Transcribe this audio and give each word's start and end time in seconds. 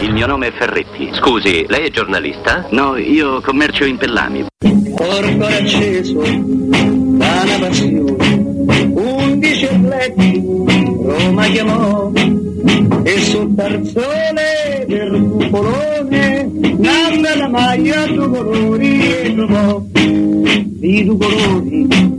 Il 0.00 0.12
mio 0.12 0.28
nome 0.28 0.46
è 0.46 0.52
Ferretti. 0.52 1.10
Scusi, 1.12 1.66
lei 1.66 1.86
è 1.86 1.90
giornalista? 1.90 2.68
No, 2.70 2.96
io 2.96 3.40
commercio 3.40 3.84
in 3.84 3.96
pellami. 3.96 4.46
Corpo 4.94 5.44
acceso 5.44 6.20
da 6.20 7.42
una 7.42 7.58
passione, 7.58 8.92
undici 8.92 9.64
atleti 9.64 10.40
Roma 11.02 11.46
chiamò 11.46 12.12
e 13.02 13.20
sul 13.22 13.52
tarzone 13.56 14.84
del 14.86 15.30
cupolone 15.32 16.48
nanda 16.76 17.36
la 17.36 17.48
maglia 17.48 18.06
due 18.06 18.28
colori 18.28 19.00
e 19.00 19.34
trovò 19.34 19.82
di 19.90 21.04
due 21.04 21.16
colori 21.16 22.17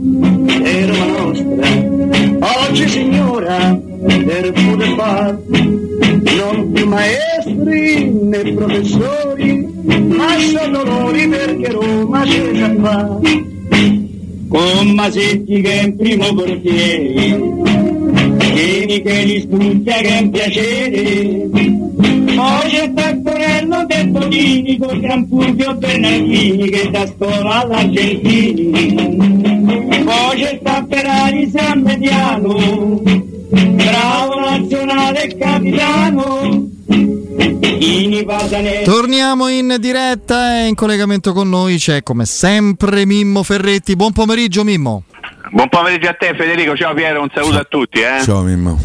né 8.30 8.52
professori 8.52 9.68
ma 9.82 10.38
sono 10.38 10.84
loro 10.84 11.10
perché 11.10 11.70
Roma 11.72 12.22
c'è 12.22 12.52
già 12.52 12.74
fa 12.80 13.18
con 14.48 14.90
Masetti 14.94 15.60
che 15.60 15.72
è 15.72 15.82
in 15.82 15.96
primo 15.96 16.34
portiere 16.34 17.58
Vieni 18.54 19.02
che 19.02 19.22
li 19.24 19.40
studia 19.40 19.94
che 19.94 20.08
è 20.08 20.20
un 20.20 20.30
piacere. 20.30 21.48
Poi 22.34 22.68
c'è 22.68 22.92
Taccorello 22.92 23.86
del 23.86 24.10
Tonini 24.12 24.76
con 24.76 25.00
Gran 25.00 25.26
Fulvio 25.28 25.74
Bernardini 25.76 26.68
che 26.68 26.90
da 26.90 27.06
scuola 27.06 27.60
all'Argentini. 27.60 28.70
Poi 30.04 30.40
c'è 30.40 30.60
Tapperari 30.62 31.48
San 31.48 31.80
Mediano 31.82 33.28
bravo 33.50 34.40
nazionale 34.40 35.36
capitano 35.36 36.68
Torniamo 38.84 39.48
in 39.48 39.76
diretta 39.80 40.58
e 40.58 40.66
in 40.66 40.74
collegamento 40.74 41.32
con 41.32 41.48
noi 41.48 41.78
c'è 41.78 42.02
come 42.02 42.26
sempre 42.26 43.06
Mimmo 43.06 43.42
Ferretti. 43.42 43.96
Buon 43.96 44.12
pomeriggio 44.12 44.64
Mimmo. 44.64 45.04
Buon 45.50 45.70
pomeriggio 45.70 46.10
a 46.10 46.12
te 46.12 46.34
Federico, 46.36 46.76
ciao 46.76 46.92
Piero, 46.92 47.22
un 47.22 47.30
saluto 47.32 47.56
a 47.56 47.64
tutti. 47.64 48.00
Eh. 48.00 48.22
Ciao 48.22 48.42
Mimmo. 48.42 48.78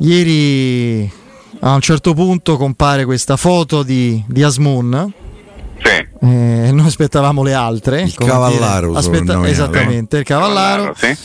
Ieri 0.00 1.10
a 1.60 1.72
un 1.72 1.80
certo 1.80 2.12
punto 2.12 2.58
compare 2.58 3.06
questa 3.06 3.38
foto 3.38 3.82
di, 3.82 4.22
di 4.28 4.42
Asmoon. 4.42 5.10
Sì. 5.82 6.26
Eh, 6.26 6.70
noi 6.70 6.86
aspettavamo 6.86 7.42
le 7.42 7.54
altre. 7.54 8.02
Il 8.02 8.14
cavallaro. 8.14 8.92
Aspetta, 8.94 9.48
esattamente, 9.48 10.18
il 10.18 10.24
cavallaro. 10.24 10.92
Sì. 10.94 11.16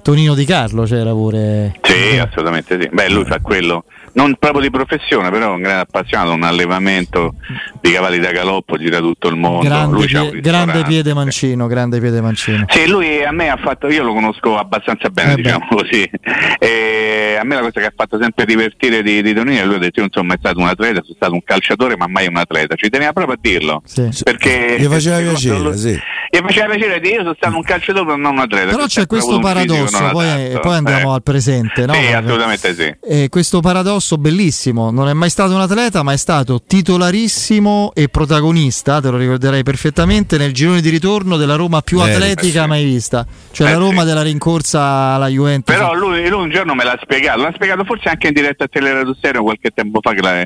Tonino 0.00 0.34
Di 0.34 0.44
Carlo 0.44 0.84
c'era 0.84 1.10
pure. 1.10 1.76
Sì, 1.82 2.18
assolutamente 2.18 2.80
sì. 2.80 2.88
Beh, 2.92 3.08
lui 3.08 3.24
fa 3.24 3.40
quello 3.40 3.84
non 4.14 4.36
proprio 4.38 4.62
di 4.62 4.70
professione, 4.70 5.30
però 5.30 5.54
un 5.54 5.62
grande 5.62 5.82
appassionato, 5.82 6.32
un 6.32 6.42
allevamento 6.42 7.34
di 7.80 7.90
cavalli 7.92 8.18
da 8.18 8.30
galoppo, 8.30 8.76
gira 8.76 8.98
tutto 8.98 9.28
il 9.28 9.36
mondo. 9.36 9.68
Grande, 9.68 10.06
pie- 10.06 10.40
grande 10.40 10.82
piede 10.84 11.14
mancino, 11.14 11.66
grande 11.66 12.00
piede 12.00 12.20
mancino. 12.20 12.64
Sì, 12.68 12.86
lui 12.86 13.22
a 13.24 13.32
me 13.32 13.48
ha 13.48 13.56
fatto, 13.56 13.88
io 13.88 14.02
lo 14.02 14.12
conosco 14.12 14.58
abbastanza 14.58 15.08
bene, 15.08 15.32
eh 15.32 15.36
diciamo 15.36 15.66
beh. 15.70 15.76
così. 15.76 16.10
E 16.58 17.36
a 17.40 17.44
me 17.44 17.54
la 17.54 17.60
cosa 17.62 17.80
che 17.80 17.86
ha 17.86 17.92
fatto 17.94 18.18
sempre 18.20 18.44
divertire 18.44 19.02
di, 19.02 19.22
di 19.22 19.32
Tonino, 19.32 19.64
lui 19.64 19.76
ha 19.76 19.78
detto 19.78 20.00
io 20.00 20.02
non 20.02 20.10
sono 20.12 20.26
mai 20.26 20.36
stato 20.38 20.58
un 20.58 20.66
atleta, 20.66 21.00
sono 21.02 21.14
stato 21.14 21.32
un 21.32 21.42
calciatore, 21.44 21.96
ma 21.96 22.06
mai 22.06 22.26
un 22.26 22.36
atleta. 22.36 22.74
Ci 22.74 22.90
teneva 22.90 23.12
proprio 23.12 23.34
a 23.34 23.38
dirlo. 23.40 23.82
Sì. 23.84 24.08
Perché 24.22 24.76
gli 24.78 24.84
faceva 24.84 25.18
piacere, 25.18 25.58
lo, 25.58 25.76
sì. 25.76 25.98
Gli 26.30 26.38
faceva 26.38 26.74
piacere 26.74 27.00
dire 27.00 27.14
io 27.14 27.22
sono 27.22 27.34
stato 27.34 27.56
un 27.56 27.62
calciatore, 27.62 28.04
ma 28.04 28.16
non 28.16 28.32
un 28.32 28.38
atleta. 28.40 28.70
Però 28.70 28.86
c'è 28.86 29.06
questo 29.06 29.38
paradosso, 29.38 30.08
poi, 30.10 30.58
poi, 30.60 30.76
andiamo 30.76 31.12
eh. 31.12 31.14
al 31.14 31.22
presente, 31.22 31.86
no? 31.86 31.94
Sì, 31.94 32.12
assolutamente 32.12 32.74
sì. 32.74 32.94
E 33.02 33.28
questo 33.28 33.60
paradosso 33.60 34.01
bellissimo, 34.18 34.90
non 34.90 35.08
è 35.08 35.12
mai 35.12 35.30
stato 35.30 35.54
un 35.54 35.60
atleta, 35.60 36.02
ma 36.02 36.12
è 36.12 36.16
stato 36.16 36.60
titolarissimo 36.66 37.92
e 37.94 38.08
protagonista, 38.08 39.00
te 39.00 39.10
lo 39.10 39.16
ricorderai 39.16 39.62
perfettamente, 39.62 40.36
nel 40.36 40.52
girone 40.52 40.80
di 40.80 40.88
ritorno 40.88 41.36
della 41.36 41.56
Roma 41.56 41.80
più 41.82 41.98
Beh, 41.98 42.12
atletica 42.12 42.62
sì. 42.62 42.68
mai 42.68 42.84
vista, 42.84 43.26
cioè 43.50 43.68
Eh, 43.68 43.72
la 43.72 43.78
Roma 43.78 44.00
sì. 44.00 44.06
della 44.06 44.22
rincorsa 44.22 44.80
alla 45.14 45.28
Juventus. 45.28 45.74
Però 45.74 45.94
lui, 45.94 46.28
lui 46.28 46.42
un 46.42 46.50
giorno 46.50 46.74
me 46.74 46.84
l'ha 46.84 46.98
spiegato, 47.02 47.42
l'ha 47.42 47.52
spiegato 47.54 47.84
forse 47.84 48.08
anche 48.08 48.28
in 48.28 48.32
diretta 48.34 48.64
a 48.64 48.68
Teleradio 48.68 49.14
Stereo 49.14 49.42
qualche 49.42 49.70
tempo 49.70 50.00
fa 50.00 50.12
che 50.12 50.22
la, 50.22 50.40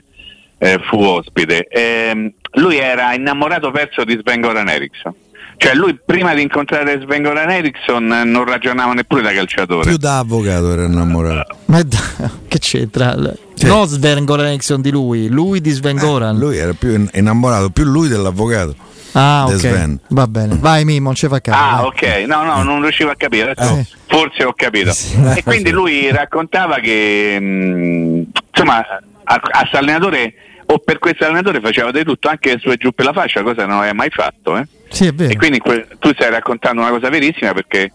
eh, 0.59 0.81
fu 0.89 0.97
ospite. 0.99 1.67
Ehm, 1.69 2.33
lui 2.53 2.79
era 2.79 3.15
innamorato 3.15 3.71
perso 3.71 4.05
di 4.05 4.19
Sven 4.21 4.41
Goran 4.41 4.69
Eriksson. 4.69 5.15
Cioè 5.59 5.75
lui 5.75 5.99
prima 6.05 6.35
di 6.35 6.43
incontrare 6.43 7.01
Sven 7.01 7.23
Goran 7.23 7.51
Eriksson 7.51 8.13
eh, 8.13 8.25
non 8.25 8.45
ragionava 8.45 8.93
neppure 8.93 9.23
da 9.23 9.33
calciatore. 9.33 9.89
Più 9.89 9.97
da 9.97 10.19
avvocato 10.19 10.73
era 10.73 10.85
innamorato. 10.85 11.57
Ma 11.67 11.79
è 11.79 11.85
da- 11.85 12.31
che 12.47 12.59
c'entra? 12.59 13.15
No 13.63 13.85
Sven 13.87 14.25
Goran 14.27 14.47
Eriksson 14.49 14.81
di 14.83 14.91
lui, 14.91 15.29
lui 15.29 15.61
di 15.61 15.71
Sven 15.71 15.97
Goran. 15.97 16.37
Eh, 16.37 16.39
Lui 16.39 16.57
era 16.59 16.73
più 16.75 16.93
in- 16.95 17.09
innamorato, 17.15 17.71
più 17.71 17.85
lui 17.85 18.09
dell'avvocato. 18.09 18.75
ah, 19.13 19.47
ok. 19.47 19.55
Sven. 19.55 19.99
Va 20.09 20.27
bene. 20.27 20.57
Vai 20.61 20.85
Mimmo, 20.85 21.07
non 21.07 21.15
ci 21.15 21.27
fa 21.27 21.41
caso. 21.41 21.59
Ah, 21.59 21.77
vai. 21.77 21.87
ok, 21.87 22.27
no, 22.29 22.45
no, 22.45 22.63
non 22.63 22.83
riuscivo 22.83 23.11
a 23.11 23.15
capire, 23.17 23.53
adesso 23.53 23.75
Eh. 23.77 23.87
forse 24.07 24.45
ho 24.45 24.53
capito. 24.55 24.93
E 25.35 25.43
quindi 25.43 25.71
lui 25.71 26.11
raccontava 26.13 26.77
che 26.81 27.39
mh, 27.41 28.23
insomma 28.53 28.85
a, 29.25 29.41
a 29.43 29.69
allenatore 29.73 30.35
o 30.67 30.79
per 30.79 30.99
questo 30.99 31.25
allenatore 31.25 31.61
faceva 31.61 31.91
di 31.91 32.03
tutto 32.03 32.29
anche 32.29 32.59
su 32.59 32.71
e 32.71 32.77
giù 32.77 32.93
per 32.93 33.05
la 33.05 33.13
fascia, 33.13 33.43
cosa 33.43 33.67
non 33.67 33.79
aveva 33.79 33.95
mai 33.95 34.11
fatto. 34.11 34.57
Eh? 34.57 34.67
Sì. 34.89 35.13
E 35.17 35.37
quindi 35.37 35.59
que- 35.59 35.87
tu 35.99 36.13
stai 36.13 36.31
raccontando 36.31 36.81
una 36.81 36.91
cosa 36.91 37.09
verissima 37.09 37.53
perché 37.53 37.93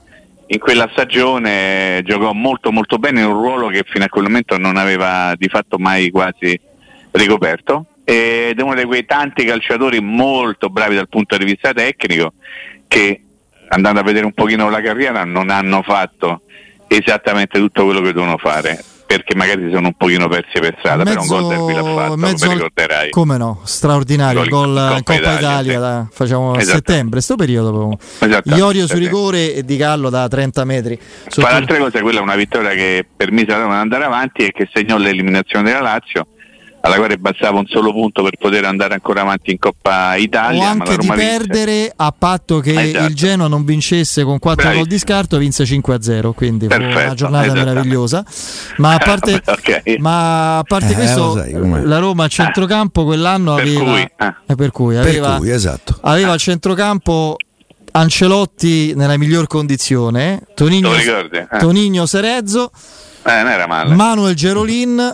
in 0.48 0.59
quella 0.59 0.90
stagione 0.92 2.02
giocò 2.04 2.34
molto 2.34 2.72
molto 2.72 2.98
bene 2.98 3.22
in 3.22 3.28
un 3.28 3.34
ruolo 3.34 3.68
che 3.68 3.84
fino 3.88 4.04
a 4.04 4.09
quel 4.09 4.26
momento 4.26 4.58
non 4.58 4.76
aveva 4.76 5.34
di 5.38 5.48
fatto 5.48 5.78
mai 5.78 6.09
quasi 6.09 6.59
ricoperto 7.12 7.86
ed 8.04 8.59
è 8.59 8.62
uno 8.62 8.76
di 8.76 8.84
quei 8.84 9.06
tanti 9.06 9.46
calciatori 9.46 10.02
molto 10.02 10.70
bravi 10.70 10.96
dal 10.96 11.08
punto 11.08 11.38
di 11.38 11.46
vista 11.46 11.72
tecnico 11.72 12.34
che 12.88 13.22
andando 13.70 14.02
a 14.02 14.03
vedere 14.03 14.26
un 14.26 14.34
pochino 14.34 14.70
la 14.70 14.82
carriera 14.82 15.24
non 15.24 15.50
hanno 15.50 15.82
fatto 15.84 16.42
esattamente 16.88 17.58
tutto 17.58 17.86
quello 17.86 18.02
che 18.02 18.12
dovevano 18.12 18.38
fare 18.38 18.84
perché 19.11 19.35
magari 19.35 19.63
si 19.66 19.72
sono 19.73 19.88
un 19.88 19.94
pochino 19.95 20.29
persi 20.29 20.59
per 20.59 20.75
strada 20.79 21.03
però 21.03 21.19
un 21.22 21.27
gol 21.27 21.47
derby 21.49 21.73
l'ha 21.73 21.83
fatto, 21.83 22.16
mezzo 22.16 22.45
lo 22.45 22.51
al- 22.51 22.57
ricorderai 22.57 23.09
Come 23.09 23.38
no? 23.38 23.59
Straordinario. 23.63 24.46
Gol 24.46 24.69
in 24.69 25.03
Coppa 25.03 25.13
Italia, 25.19 25.37
Italia, 25.40 25.79
da- 25.79 26.08
facciamo 26.09 26.53
a 26.53 26.59
Esatto. 26.59 26.75
settembre, 26.78 27.19
sto 27.22 27.35
periodo. 27.35 27.97
Esatto, 28.19 28.55
Iorio 28.55 28.87
su 28.87 28.96
rigore 28.97 29.53
e 29.53 29.63
Di 29.66 29.75
Gallo 29.75 30.09
da 30.09 30.28
30 30.29 30.63
metri. 30.63 30.97
Sotto- 31.28 31.41
Tra 31.41 31.49
le 31.49 31.55
altre 31.58 31.78
cose, 31.79 32.02
quella 32.02 32.19
è 32.19 32.22
una 32.22 32.35
vittoria 32.35 32.69
che 32.72 33.05
permise 33.16 33.46
di 33.46 33.52
andare 33.52 34.05
avanti 34.05 34.46
e 34.46 34.52
che 34.52 34.69
segnò 34.73 34.97
l'eliminazione 34.97 35.66
della 35.69 35.81
Lazio, 35.81 36.28
alla 36.83 36.95
quale 36.95 37.17
bastava 37.17 37.59
un 37.59 37.67
solo 37.67 37.91
punto 37.91 38.23
per 38.23 38.37
poter 38.37 38.66
andare 38.66 38.93
ancora 38.95 39.22
avanti 39.22 39.51
in 39.51 39.59
Coppa 39.59 40.16
Italia. 40.16 40.59
o 40.59 40.63
ma 40.63 40.69
anche 40.69 40.89
la 40.91 40.95
di 40.97 41.07
Roma 41.07 41.16
vinse. 41.16 41.37
perdere 41.37 41.93
a 41.95 42.11
patto 42.17 42.59
che 42.59 42.81
Esatto. 42.81 43.05
il 43.05 43.16
Genoa 43.16 43.47
non 43.47 43.63
vincesse 43.66 44.23
con 44.23 44.39
4 44.39 44.63
gol 44.63 44.73
Bravissimo. 44.73 44.95
di 44.95 44.99
scarto 44.99 45.37
vinse 45.37 45.63
5-0 45.63 46.31
quindi 46.33 46.67
fu 46.67 46.73
una 46.75 46.85
Perfetto, 46.87 47.13
giornata 47.16 47.53
meravigliosa 47.53 48.25
ma 48.78 48.93
a 48.93 48.97
parte, 48.97 49.41
Ok. 49.45 49.97
ma 49.99 50.57
a 50.57 50.63
parte 50.63 50.91
Eh, 50.91 50.95
questo 50.95 51.33
sai 51.35 51.85
la 51.85 51.99
Roma 51.99 52.23
a 52.23 52.28
centrocampo 52.28 53.03
quell'anno 53.05 53.53
Per 53.55 53.63
aveva 53.63 53.83
cui, 53.83 54.01
eh. 54.01 54.33
eh, 54.47 54.55
per 54.55 54.72
cui 54.72 54.95
Per 54.95 55.03
aveva, 55.05 55.35
cui, 55.37 55.49
esatto. 55.51 55.97
aveva 56.01 56.31
al 56.31 56.39
centrocampo 56.39 57.37
Ancelotti 57.93 58.93
nella 58.95 59.17
miglior 59.17 59.47
condizione 59.47 60.41
Tonigno? 60.55 60.93
Eh. 60.95 61.47
Tonigno 61.59 62.05
Serezzo 62.05 62.72
Eh, 63.23 63.44
non. 63.44 63.96
Manuel 63.96 64.34
Gerolin 64.34 65.14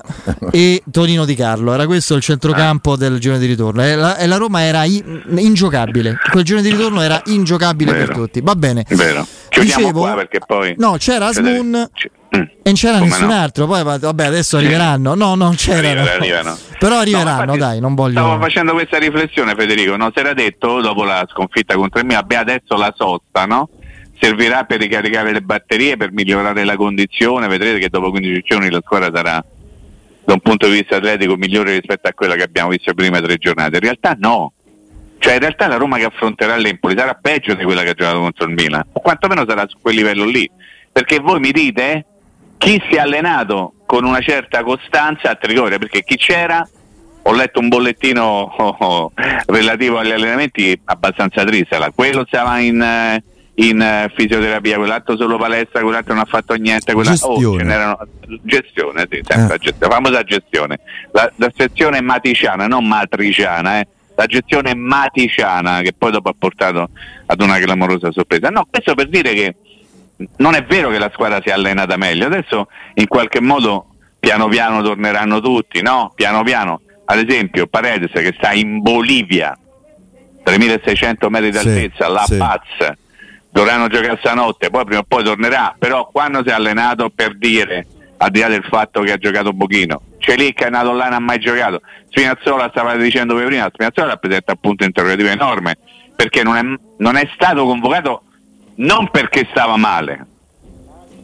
e 0.51 0.81
Tonino 0.89 1.25
Di 1.25 1.35
Carlo. 1.35 1.73
Era 1.73 1.85
questo 1.85 2.15
il 2.15 2.21
centrocampo 2.21 2.95
del 2.95 3.19
girone 3.19 3.39
di 3.39 3.45
ritorno. 3.47 3.83
E 3.83 3.95
la, 3.95 4.17
e 4.17 4.27
la 4.27 4.37
Roma 4.37 4.61
era 4.61 4.85
in- 4.85 5.23
ingiocabile. 5.37 6.17
Quel 6.31 6.43
girone 6.43 6.63
di 6.63 6.69
ritorno 6.71 7.01
era 7.01 7.21
ingiocabile 7.25 7.91
per 7.91 8.07
Vero. 8.07 8.13
tutti. 8.13 8.41
Va 8.41 8.55
bene. 8.55 8.85
Vero. 8.89 9.27
Chiudiamo 9.49 9.81
Dicevo- 9.81 9.99
qua 9.99 10.13
perché 10.13 10.39
poi... 10.45 10.75
No, 10.77 10.95
c'era 10.97 11.27
Asmun 11.27 11.67
mm. 11.69 12.39
e 12.39 12.49
non 12.63 12.73
c'era 12.75 12.97
Come 12.99 13.09
nessun 13.09 13.27
no? 13.27 13.33
altro. 13.33 13.65
Poi 13.67 13.83
va- 13.83 13.97
vabbè, 13.99 14.25
adesso 14.25 14.57
arriveranno. 14.57 15.13
No, 15.13 15.35
non 15.35 15.55
c'erano. 15.55 16.01
Arrivano, 16.01 16.09
arrivano. 16.23 16.57
Però 16.79 16.95
No, 16.95 17.01
arriveranno, 17.01 17.41
infatti, 17.41 17.57
dai, 17.59 17.79
non 17.79 17.95
voglio. 17.95 18.19
Stavo 18.19 18.39
facendo 18.39 18.71
questa 18.73 18.97
riflessione, 18.99 19.53
Federico. 19.57 19.95
No? 19.97 20.11
Si 20.13 20.19
era 20.19 20.33
detto 20.33 20.79
dopo 20.79 21.03
la 21.03 21.25
sconfitta 21.29 21.75
contro 21.75 21.99
il 21.99 22.05
Milan, 22.05 22.21
abbiamo 22.21 22.43
adesso 22.43 22.75
la 22.77 22.93
sosta, 22.95 23.45
no? 23.45 23.69
Servirà 24.19 24.63
per 24.63 24.79
ricaricare 24.79 25.31
le 25.31 25.41
batterie, 25.41 25.97
per 25.97 26.11
migliorare 26.11 26.63
la 26.63 26.75
condizione. 26.75 27.47
Vedrete 27.47 27.79
che 27.79 27.89
dopo 27.89 28.09
15 28.09 28.41
giorni 28.41 28.69
la 28.69 28.81
squadra 28.83 29.11
sarà 29.13 29.43
da 30.25 30.33
un 30.33 30.39
punto 30.39 30.67
di 30.67 30.73
vista 30.73 30.97
atletico 30.97 31.37
migliore 31.37 31.73
rispetto 31.73 32.09
a 32.09 32.13
quella 32.13 32.35
che 32.35 32.43
abbiamo 32.43 32.69
visto 32.69 32.89
le 32.89 32.95
prime 32.95 33.21
tre 33.21 33.37
giornate. 33.37 33.75
In 33.75 33.81
realtà 33.81 34.15
no. 34.19 34.51
Cioè 35.19 35.33
in 35.33 35.39
realtà 35.39 35.67
la 35.67 35.77
Roma 35.77 35.97
che 35.97 36.05
affronterà 36.05 36.57
l'Empoli 36.57 36.97
sarà 36.97 37.13
peggio 37.13 37.53
di 37.53 37.63
quella 37.63 37.83
che 37.83 37.89
ha 37.89 37.93
giocato 37.93 38.19
contro 38.19 38.45
il 38.45 38.53
Milan, 38.53 38.83
o 38.91 38.99
quantomeno 38.99 39.45
sarà 39.47 39.65
su 39.67 39.77
quel 39.81 39.95
livello 39.95 40.25
lì. 40.25 40.49
Perché 40.91 41.19
voi 41.19 41.39
mi 41.39 41.51
dite 41.51 42.05
chi 42.57 42.81
si 42.89 42.95
è 42.95 42.99
allenato 42.99 43.73
con 43.85 44.03
una 44.03 44.19
certa 44.19 44.63
costanza 44.63 45.29
a 45.29 45.35
Trigoria, 45.35 45.77
perché 45.77 46.03
chi 46.03 46.17
c'era, 46.17 46.67
ho 47.23 47.33
letto 47.33 47.59
un 47.59 47.69
bollettino 47.69 48.21
oh, 48.57 48.75
oh, 48.79 49.11
relativo 49.45 49.97
agli 49.97 50.11
allenamenti 50.11 50.79
abbastanza 50.85 51.43
triste, 51.45 51.77
quello 51.95 52.25
stava 52.27 52.59
in, 52.59 52.81
eh, 52.81 53.23
in 53.59 53.81
eh, 53.81 54.11
fisioterapia, 54.15 54.77
quell'altro 54.77 55.17
solo 55.17 55.37
palestra, 55.37 55.81
quell'altro 55.81 56.13
non 56.13 56.23
ha 56.23 56.27
fatto 56.29 56.53
niente, 56.55 56.93
quella... 56.93 57.11
oh, 57.11 57.13
Gestione. 57.13 57.63
n'erano- 57.63 57.97
gestione, 58.43 59.07
sì, 59.09 59.21
sempre 59.23 59.45
Eh. 59.45 59.47
la 59.47 59.57
gestione, 59.57 59.93
famosa 59.93 60.23
gestione, 60.23 60.79
la, 61.11 61.31
la 61.37 61.51
sezione 61.55 62.01
maticiana, 62.01 62.67
non 62.67 62.85
matriciana, 62.87 63.79
eh. 63.79 63.87
la 64.15 64.25
gestione 64.25 64.75
maticiana 64.75 65.81
che 65.81 65.93
poi 65.97 66.11
dopo 66.11 66.29
ha 66.29 66.35
portato 66.37 66.89
ad 67.25 67.41
una 67.41 67.57
clamorosa 67.57 68.11
sorpresa. 68.11 68.49
No, 68.49 68.67
questo 68.69 68.93
per 68.93 69.09
dire 69.09 69.33
che 69.33 69.55
non 70.37 70.53
è 70.55 70.63
vero 70.63 70.89
che 70.89 70.99
la 70.99 71.09
squadra 71.13 71.39
si 71.41 71.49
è 71.49 71.51
allenata 71.51 71.97
meglio, 71.97 72.25
adesso 72.27 72.67
in 72.95 73.07
qualche 73.07 73.41
modo 73.41 73.87
piano 74.19 74.47
piano 74.49 74.81
torneranno 74.83 75.39
tutti, 75.39 75.81
no? 75.81 76.11
Piano 76.15 76.43
piano. 76.43 76.81
Ad 77.05 77.17
esempio 77.27 77.65
Paredes 77.67 78.11
che 78.11 78.33
sta 78.37 78.51
in 78.51 78.81
Bolivia, 78.81 79.57
3600 80.43 81.29
metri 81.29 81.53
Sì, 81.53 81.63
d'altezza, 81.63 82.07
La 82.07 82.23
sì. 82.25 82.37
Dovranno 83.57 83.87
giocare 83.87 84.17
stanotte, 84.19 84.69
poi 84.69 84.85
prima 84.85 84.99
o 84.99 85.05
poi 85.07 85.23
tornerà, 85.23 85.75
però 85.79 86.07
quando 86.11 86.43
si 86.43 86.49
è 86.49 86.51
allenato 86.51 87.09
per 87.09 87.35
dire, 87.39 87.87
al 88.17 88.29
di 88.29 88.39
là 88.39 88.49
del 88.49 88.63
fatto 88.63 89.01
che 89.01 89.13
ha 89.13 89.17
giocato 89.17 89.51
pochino, 89.51 89.99
Celic 90.19 90.63
è 90.63 90.69
nato 90.69 90.91
là, 90.91 91.05
non 91.05 91.13
ha 91.13 91.19
mai 91.19 91.39
giocato, 91.39 91.81
Spinazzola 92.07 92.69
stava 92.69 92.95
dicendo 92.97 93.33
prima, 93.33 93.67
Spinazzola 93.73 94.09
rappresenta 94.09 94.51
un 94.51 94.59
punto 94.61 94.83
interrogativo 94.83 95.29
enorme, 95.29 95.75
perché 96.15 96.43
non 96.43 96.55
è, 96.55 96.61
non 96.97 97.15
è 97.15 97.27
stato 97.33 97.65
convocato 97.65 98.25
non 98.75 99.09
perché 99.09 99.47
stava 99.49 99.75
male, 99.75 100.23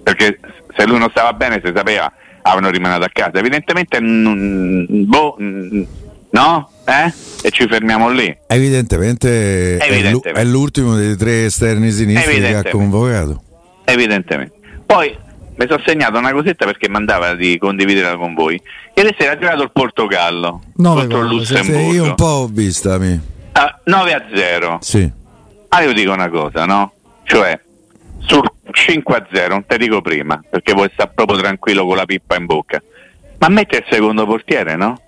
perché 0.02 0.40
se 0.76 0.88
lui 0.88 0.98
non 0.98 1.12
stava 1.12 1.34
bene 1.34 1.62
si 1.64 1.72
sapeva, 1.72 2.12
avevano 2.42 2.72
rimandato 2.72 3.04
a 3.04 3.10
casa, 3.14 3.38
evidentemente 3.38 4.02
boh, 4.02 5.38
no? 6.34 6.70
Eh? 6.86 7.14
E 7.42 7.52
ci 7.52 7.68
fermiamo 7.68 8.10
lì. 8.10 8.36
Evidentemente, 8.48 9.78
Evidentemente. 9.80 10.32
È, 10.32 10.44
l'ultimo 10.44 10.96
dei 10.96 11.16
tre 11.16 11.46
esterni 11.46 11.92
sinistri 11.92 12.40
che 12.40 12.56
ha 12.56 12.64
convocato. 12.70 13.42
evidentemente. 13.86 14.56
Poi 14.86 15.16
mi 15.56 15.66
sono 15.68 15.82
segnato 15.86 16.18
una 16.18 16.32
cosetta 16.32 16.66
perché 16.66 16.90
mandava 16.90 17.36
di 17.36 17.58
condividerla 17.58 18.18
con 18.18 18.34
voi. 18.34 18.60
Ieri 18.96 19.16
sera 19.18 19.34
ha 19.34 19.38
giocato 19.38 19.64
il 19.64 19.72
Portogallo 19.72 20.62
Nove 20.78 21.02
contro 21.02 21.22
il 21.22 21.28
Lussemburgo. 21.28 21.94
io 21.94 22.04
un 22.04 22.16
po' 22.16 22.26
ho 22.26 22.48
vista, 22.48 22.98
mi. 22.98 23.20
Ah, 23.54 23.80
9 23.84 24.14
a 24.14 24.24
0. 24.34 24.78
Sì. 24.82 25.12
Ah, 25.70 25.82
io 25.84 25.94
dico 25.94 26.12
una 26.12 26.30
cosa, 26.30 26.66
no? 26.66 26.94
Cioè, 27.24 27.60
sul 28.26 28.50
5 28.72 29.16
a 29.16 29.28
0, 29.32 29.50
non 29.50 29.66
te 29.66 29.78
dico 29.78 30.02
prima, 30.02 30.42
perché 30.50 30.74
vuoi 30.74 30.90
stare 30.94 31.12
proprio 31.14 31.38
tranquillo 31.40 31.86
con 31.86 31.96
la 31.98 32.06
pippa 32.06 32.36
in 32.36 32.46
bocca. 32.46 32.82
Ma 33.40 33.50
mette 33.50 33.78
il 33.78 33.86
secondo 33.90 34.26
portiere, 34.26 34.76
no? 34.76 35.02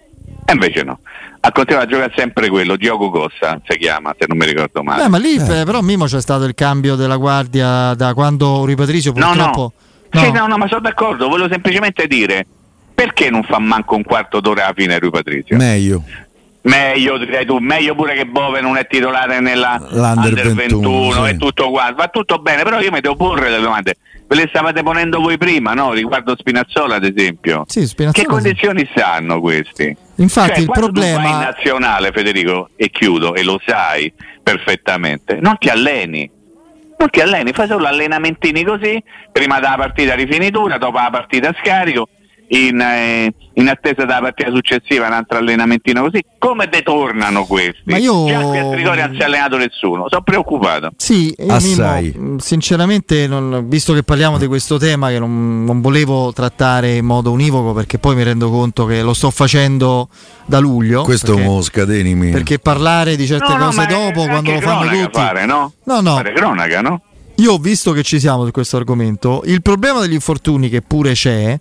E 0.46 0.54
invece 0.54 0.84
no. 0.84 1.00
Ha 1.40 1.52
continuato 1.52 1.88
a 1.88 1.90
giocare 1.92 2.14
sempre 2.16 2.50
quello, 2.50 2.76
Diogo 2.76 3.10
Costa 3.10 3.60
si 3.68 3.78
chiama, 3.78 4.16
se 4.18 4.26
non 4.28 4.38
mi 4.38 4.46
ricordo 4.46 4.82
male. 4.84 5.04
Beh, 5.04 5.10
ma 5.10 5.18
lì 5.18 5.36
eh, 5.36 5.64
però 5.64 5.82
Mimo 5.82 6.06
c'è 6.06 6.22
stato 6.22 6.44
il 6.46 6.56
cambio 6.56 6.96
della 6.96 7.18
guardia 7.18 7.94
da 7.94 8.14
quando 8.14 8.66
Rui 8.66 8.76
Patrizio 8.76 9.12
No, 9.16 9.28
purtroppo 9.28 9.74
no. 10.12 10.22
Sì, 10.22 10.32
no, 10.32 10.48
no, 10.48 10.58
ma 10.58 10.68
sono 10.68 10.82
d'accordo, 10.82 11.28
volevo 11.28 11.50
semplicemente 11.50 12.08
dire 12.08 12.46
perché 12.96 13.30
non 13.30 13.44
fa 13.44 13.60
manco 13.60 13.96
un 13.96 14.04
quarto 14.04 14.40
d'ora 14.40 14.66
alla 14.66 14.74
fine 14.74 14.98
Rui 14.98 15.10
Patrizio? 15.12 15.58
Meglio. 15.58 16.02
meglio, 16.62 17.18
direi 17.18 17.46
tu, 17.46 17.58
meglio 17.58 17.94
pure 17.94 18.16
che 18.16 18.26
Bove 18.26 18.62
non 18.62 18.78
è 18.78 18.88
titolare 18.88 19.40
nella 19.40 19.78
L'Under 19.90 20.32
Under 20.32 20.54
21, 20.54 20.90
21, 20.90 21.26
e 21.26 21.32
sì. 21.32 21.38
tutto 21.38 21.70
qua, 21.70 21.94
va 21.96 22.08
tutto 22.08 22.40
bene, 22.40 22.64
però 22.64 22.80
io 22.80 22.92
mi 22.92 23.02
devo 23.02 23.16
porre 23.16 23.50
le 23.50 23.60
domande. 23.60 23.98
Ve 24.28 24.36
le 24.36 24.48
stavate 24.48 24.82
ponendo 24.82 25.20
voi 25.20 25.38
prima, 25.38 25.74
no? 25.74 25.92
Riguardo 25.92 26.36
Spinazzola, 26.36 26.96
ad 26.96 27.04
esempio. 27.04 27.66
Sì, 27.68 27.86
Spinazzola, 27.86 28.12
che 28.12 28.22
sì. 28.22 28.42
condizioni 28.42 28.90
stanno 28.92 29.40
questi? 29.40 29.96
Infatti 30.18 30.50
Cioè, 30.50 30.60
il 30.60 30.66
quando 30.68 30.92
tu 30.92 31.00
vai 31.00 31.10
in 31.10 31.16
problema 31.16 31.40
nazionale, 31.44 32.12
Federico, 32.12 32.70
e 32.76 32.90
chiudo, 32.90 33.36
e 33.36 33.44
lo 33.44 33.60
sai 33.66 34.12
perfettamente, 34.42 35.40
non 35.42 35.58
ti 35.58 35.70
alleni. 35.70 36.32
Non 36.98 37.10
ti 37.10 37.20
alleni, 37.20 37.52
fai 37.52 37.68
solo 37.68 37.88
allenamentini 37.88 38.64
così, 38.64 39.04
prima 39.32 39.60
della 39.60 39.76
partita 39.76 40.16
rifinitura, 40.16 40.78
dopo 40.78 40.98
la 40.98 41.10
partita 41.12 41.54
scarico, 41.62 42.08
in, 42.50 42.80
eh, 42.80 43.34
in 43.54 43.68
attesa 43.68 44.06
della 44.06 44.20
partita 44.20 44.52
successiva 44.52 45.08
un 45.08 45.14
altro 45.14 45.38
allenamentino 45.38 46.02
così. 46.04 46.24
Come 46.38 46.68
detornano 46.68 47.46
questi? 47.46 47.82
Ma 47.86 47.98
io- 47.98 48.26
Già 48.28 48.40
qui 48.40 48.58
a 48.58 48.70
Trigoria 48.70 49.06
non 49.08 49.16
si 49.16 49.22
è 49.22 49.26
allenato 49.26 49.58
nessuno, 49.58 50.06
sono 50.10 50.22
preoccupato. 50.22 50.92
Sì. 50.98 51.34
Mimmo, 51.38 52.00
mh, 52.02 52.38
sinceramente, 52.38 53.28
non- 53.28 53.66
visto 53.68 53.94
che 53.94 54.04
parliamo 54.04 54.38
di 54.38 54.48
questo 54.48 54.78
tema 54.78 55.10
che 55.10 55.20
non, 55.20 55.64
non 55.64 55.82
volevo 55.82 56.32
trattare 56.34 56.96
in 56.96 57.06
modo 57.06 57.32
univoco 57.32 57.74
perché 57.74 57.98
poi 57.98 58.16
mi 58.16 58.24
rendo 58.24 58.50
conto 58.50 58.86
che 58.86 59.02
lo 59.02 59.14
sto 59.14 59.32
facendo 59.32 60.10
da 60.46 60.60
luglio. 60.60 61.04
Questo 61.04 61.34
perché, 61.34 61.48
mo 61.50 61.62
scateni 61.62 62.30
perché 62.32 62.60
parlare 62.60 63.16
di 63.16 63.26
certe 63.26 63.54
No, 63.54 63.58
no, 63.58 63.66
cose 63.66 63.84
è 63.84 63.86
dopo, 63.88 64.26
quando 64.26 64.52
lo 64.52 64.60
fanno 64.60 64.90
tutti... 64.90 65.10
Fare, 65.12 65.46
no? 65.46 65.72
No, 65.86 66.02
no. 66.02 66.16
Fare 66.16 66.34
cronaca, 66.34 66.82
no? 66.82 67.02
Io 67.38 67.54
ho 67.54 67.58
visto 67.58 67.92
che 67.92 68.02
ci 68.04 68.20
siamo 68.20 68.46
su 68.46 68.52
questo 68.52 68.78
argomento. 68.78 69.42
Il 69.46 69.62
problema 69.62 70.00
degli 70.00 70.14
infortuni, 70.14 70.70
che 70.70 70.82
pure 70.82 71.12
c'è, 71.14 71.60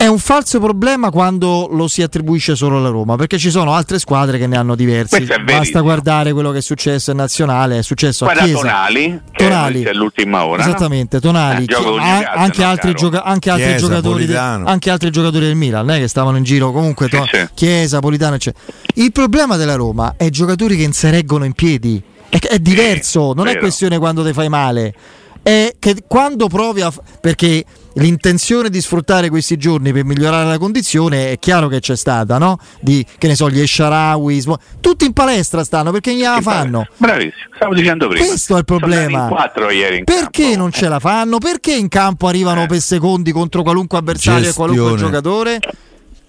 è 0.00 0.06
un 0.06 0.18
falso 0.18 0.58
problema 0.60 1.10
quando 1.10 1.68
lo 1.70 1.86
si 1.86 2.00
attribuisce 2.00 2.56
solo 2.56 2.78
alla 2.78 2.88
Roma, 2.88 3.16
perché 3.16 3.36
ci 3.36 3.50
sono 3.50 3.74
altre 3.74 3.98
squadre 3.98 4.38
che 4.38 4.46
ne 4.46 4.56
hanno 4.56 4.74
diversi. 4.74 5.16
È 5.16 5.38
Basta 5.40 5.80
guardare 5.80 6.32
quello 6.32 6.52
che 6.52 6.58
è 6.58 6.62
successo 6.62 7.10
in 7.10 7.18
nazionale, 7.18 7.76
è 7.76 7.82
successo 7.82 8.24
a 8.24 8.28
Guarda 8.32 8.44
Chiesa. 8.44 8.60
Tonali, 8.60 9.20
che 9.30 9.44
Tonali. 9.44 9.82
è 9.82 9.92
l'ultima 9.92 10.46
ora. 10.46 10.62
no? 10.64 10.68
Esattamente, 10.70 11.20
Tonali, 11.20 11.66
Eh, 11.66 11.74
a- 11.74 12.32
anche, 12.32 12.64
altri 12.64 12.94
gioca- 12.94 13.24
anche 13.24 13.50
altri 13.50 13.66
Chiesa, 13.66 13.86
giocatori 13.86 14.24
de- 14.24 14.36
anche 14.38 14.88
altri 14.90 15.10
giocatori 15.10 15.44
del 15.44 15.56
Milan, 15.56 15.84
non 15.84 15.96
è 15.96 15.98
che 15.98 16.08
stavano 16.08 16.38
in 16.38 16.44
giro 16.44 16.72
comunque 16.72 17.08
to- 17.08 17.26
Sì, 17.30 17.36
sì. 17.36 17.48
Chiesa, 17.52 17.98
Politano, 18.00 18.36
eccetera. 18.36 18.64
Il 18.94 19.12
problema 19.12 19.56
della 19.56 19.74
Roma 19.74 20.14
è 20.16 20.30
giocatori 20.30 20.76
che 20.78 20.84
non 20.84 20.92
si 20.92 21.10
reggono 21.10 21.44
in 21.44 21.52
piedi. 21.52 22.02
È, 22.30 22.38
è 22.38 22.58
diverso, 22.58 23.34
non 23.34 23.48
è 23.48 23.50
vero. 23.50 23.60
questione 23.64 23.98
quando 23.98 24.24
ti 24.24 24.32
fai 24.32 24.48
male. 24.48 24.94
È 25.42 25.74
che 25.78 25.96
quando 26.06 26.46
provi 26.48 26.80
a. 26.80 26.90
f- 26.90 27.00
perché 27.20 27.64
l'intenzione 27.94 28.70
di 28.70 28.80
sfruttare 28.80 29.28
questi 29.28 29.56
giorni 29.56 29.92
per 29.92 30.04
migliorare 30.04 30.46
la 30.48 30.58
condizione 30.58 31.32
è 31.32 31.38
chiaro 31.38 31.68
che 31.68 31.80
c'è 31.80 31.96
stata, 31.96 32.38
no? 32.38 32.58
Di 32.80 33.04
che 33.18 33.26
ne 33.26 33.34
so, 33.34 33.50
gli 33.50 33.60
Esharawi, 33.60 34.42
tutti 34.80 35.04
in 35.04 35.12
palestra 35.12 35.64
stanno 35.64 35.90
perché 35.90 36.12
non 36.12 36.20
la 36.34 36.40
fanno. 36.40 36.86
Bravissimo, 36.96 37.54
stavo 37.56 37.74
dicendo 37.74 38.08
prima. 38.08 38.26
Questo 38.26 38.54
è 38.54 38.58
il 38.58 38.64
problema. 38.64 39.02
andati 39.04 39.22
in 39.22 39.28
quattro 39.28 39.70
ieri 39.70 39.98
in 39.98 40.04
Perché 40.04 40.42
campo. 40.42 40.58
non 40.58 40.72
ce 40.72 40.88
la 40.88 40.98
fanno? 40.98 41.38
Perché 41.38 41.74
in 41.74 41.88
campo 41.88 42.26
arrivano 42.26 42.62
Eh. 42.62 42.66
per 42.66 42.80
secondi 42.80 43.32
contro 43.32 43.62
qualunque 43.62 43.98
avversario 43.98 44.48
e 44.48 44.52
qualunque 44.52 44.90
Gestione. 44.90 45.10
giocatore? 45.12 45.58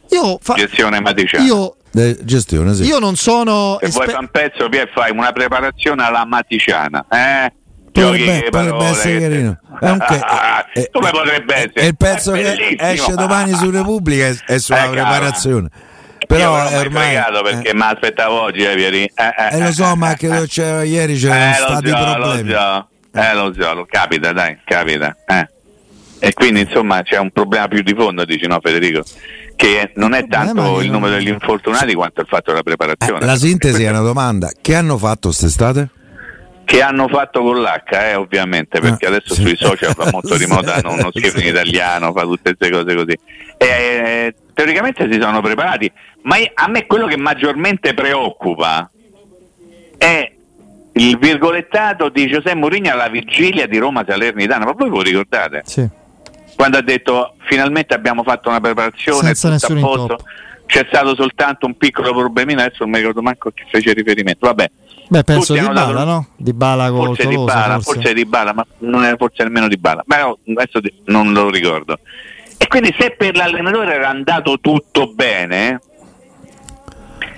Io, 0.09 0.39
fa- 0.41 0.55
Gestione 0.55 0.99
maticiana. 0.99 1.45
io, 1.45 1.75
Eh, 1.93 2.17
gestione, 2.21 2.73
sì. 2.73 2.83
io 2.83 2.99
non 2.99 3.15
sono. 3.15 3.77
Se 3.79 3.89
vuoi 3.89 3.89
esper- 3.89 4.05
fare 4.11 4.17
un 4.19 4.29
pezzo, 4.31 4.67
via 4.67 4.81
e 4.83 4.89
fai 4.93 5.11
una 5.11 5.31
preparazione 5.31 6.03
alla 6.03 6.25
maticiana. 6.25 7.05
Eh? 7.09 7.53
Potrebbe- 7.91 8.49
potrebbe 8.49 8.85
essere 8.85 9.13
che- 9.17 9.19
carino. 9.29 9.59
È 9.79 9.89
un 9.89 9.97
che- 9.99 10.79
eh, 10.81 10.89
Come 10.91 11.09
potrebbe 11.11 11.53
essere? 11.55 11.73
E 11.73 11.85
il 11.87 11.97
pezzo 11.97 12.33
È 12.33 12.41
che 12.55 12.75
esce 12.79 13.13
domani 13.15 13.53
su 13.53 13.69
Repubblica 13.69 14.27
è, 14.27 14.35
è 14.45 14.57
sulla 14.59 14.85
Eh, 14.85 14.89
preparazione. 14.89 15.69
Io 16.19 16.27
Però 16.27 16.55
è 16.55 16.71
mai 16.71 16.75
ormai. 16.85 17.03
fregato 17.07 17.41
perché 17.41 17.69
eh, 17.69 17.73
mi 17.73 17.81
aspettavo 17.81 18.41
oggi, 18.41 18.61
eh, 18.63 18.73
Pieri. 18.75 19.03
Eh, 19.03 19.11
eh, 19.15 19.55
eh, 19.55 19.59
lo 19.59 19.71
so, 19.73 19.91
eh, 19.91 19.95
ma 19.95 20.11
eh, 20.11 20.15
che 20.15 20.27
eh. 20.37 20.47
c'era 20.47 20.83
ieri 20.83 21.17
c'erano 21.17 21.43
Eh, 21.43 21.59
lo 21.59 21.65
stati 21.67 21.89
so, 21.89 21.95
problemi. 22.13 22.49
Lo 22.49 22.57
so, 22.59 22.87
eh, 23.19 23.33
lo 23.33 23.53
so, 23.59 23.73
lo 23.73 23.85
capita, 23.89 24.31
dai, 24.31 24.57
capita. 24.63 25.17
eh. 25.27 25.49
E 26.19 26.33
quindi 26.33 26.61
insomma 26.61 27.01
c'è 27.01 27.17
un 27.17 27.31
problema 27.31 27.67
più 27.67 27.81
di 27.81 27.93
fondo, 27.97 28.23
dici 28.23 28.45
no 28.47 28.59
Federico? 28.61 29.03
Che 29.55 29.91
non 29.95 30.13
è 30.13 30.25
tanto 30.27 30.79
è 30.79 30.83
il 30.83 30.91
numero 30.91 31.15
degli 31.15 31.27
infortunati 31.27 31.93
quanto 31.95 32.21
il 32.21 32.27
fatto 32.27 32.51
della 32.51 32.59
Eh, 32.59 32.63
preparazione. 32.63 33.25
la 33.25 33.35
sintesi 33.35 33.83
è 33.83 33.89
una 33.89 33.99
domanda: 34.01 34.51
che 34.61 34.75
hanno 34.75 34.97
fatto 34.97 35.27
quest'estate? 35.29 35.89
Che 36.63 36.81
hanno 36.81 37.07
fatto 37.07 37.41
con 37.41 37.61
l'H, 37.61 37.93
eh, 37.93 38.15
ovviamente, 38.15 38.79
perché 38.79 39.05
Ah, 39.05 39.09
adesso 39.09 39.33
sì. 39.33 39.41
sui 39.41 39.55
social 39.57 39.93
va 39.93 40.09
molto 40.11 40.37
di 40.39 40.45
moda, 40.45 40.75
hanno 40.75 40.93
uno 40.93 41.09
scrive 41.11 41.41
in 41.41 41.47
italiano, 41.47 42.13
fa 42.13 42.21
tutte 42.21 42.55
queste 42.55 42.69
cose 42.69 42.95
così. 42.95 43.19
E, 43.57 43.65
eh, 43.65 44.35
teoricamente 44.53 45.11
si 45.11 45.19
sono 45.19 45.41
preparati, 45.41 45.91
ma 46.23 46.37
a 46.53 46.67
me 46.69 46.85
quello 46.85 47.07
che 47.07 47.17
maggiormente 47.17 47.93
preoccupa 47.93 48.89
è 49.97 50.31
il 50.93 51.17
virgolettato 51.17 52.09
di 52.09 52.27
Giuseppe 52.27 52.55
Mourinho 52.55 52.91
alla 52.91 53.07
vigilia 53.07 53.67
di 53.67 53.77
Roma 53.77 54.03
Salernitana, 54.07 54.65
ma 54.65 54.71
voi 54.71 54.89
ve 54.89 54.95
lo 54.95 55.01
ricordate? 55.01 55.61
Sì. 55.65 55.87
Quando 56.55 56.77
ha 56.77 56.81
detto 56.81 57.35
finalmente 57.47 57.93
abbiamo 57.93 58.23
fatto 58.23 58.49
una 58.49 58.59
preparazione, 58.59 59.33
Senza 59.33 59.67
tutto 59.67 59.73
a 59.73 59.79
posto, 59.79 60.17
c'è 60.65 60.85
stato 60.87 61.15
soltanto 61.15 61.65
un 61.65 61.75
piccolo 61.75 62.13
problemino, 62.13 62.61
adesso 62.61 62.77
non 62.83 62.91
mi 62.91 62.97
ricordo 62.97 63.21
manco 63.21 63.49
a 63.49 63.51
chi 63.53 63.63
fece 63.69 63.93
riferimento, 63.93 64.47
vabbè. 64.47 64.71
Beh, 65.11 65.23
penso 65.25 65.51
di 65.51 65.59
hanno 65.59 65.73
dato- 65.73 65.91
Bala, 65.91 66.03
no? 66.05 66.27
Di 66.37 66.53
Bala 66.53 66.89
con 66.89 67.07
forse 67.07 67.27
di 67.27 67.33
Tolosa, 67.35 67.53
Bala, 67.53 67.73
forse. 67.81 67.93
forse 67.93 68.13
di 68.13 68.25
Bala, 68.25 68.53
ma 68.53 68.65
non 68.79 69.03
era 69.03 69.17
forse 69.17 69.43
nemmeno 69.43 69.67
di 69.67 69.75
Bala. 69.75 70.03
Ma 70.05 70.19
no, 70.21 70.37
adesso 70.55 70.79
di- 70.79 70.93
non 71.07 71.33
lo 71.33 71.49
ricordo. 71.49 71.99
E 72.57 72.67
quindi 72.67 72.95
se 72.97 73.13
per 73.17 73.35
l'allenatore 73.35 73.93
era 73.93 74.07
andato 74.07 74.57
tutto 74.61 75.11
bene, 75.13 75.81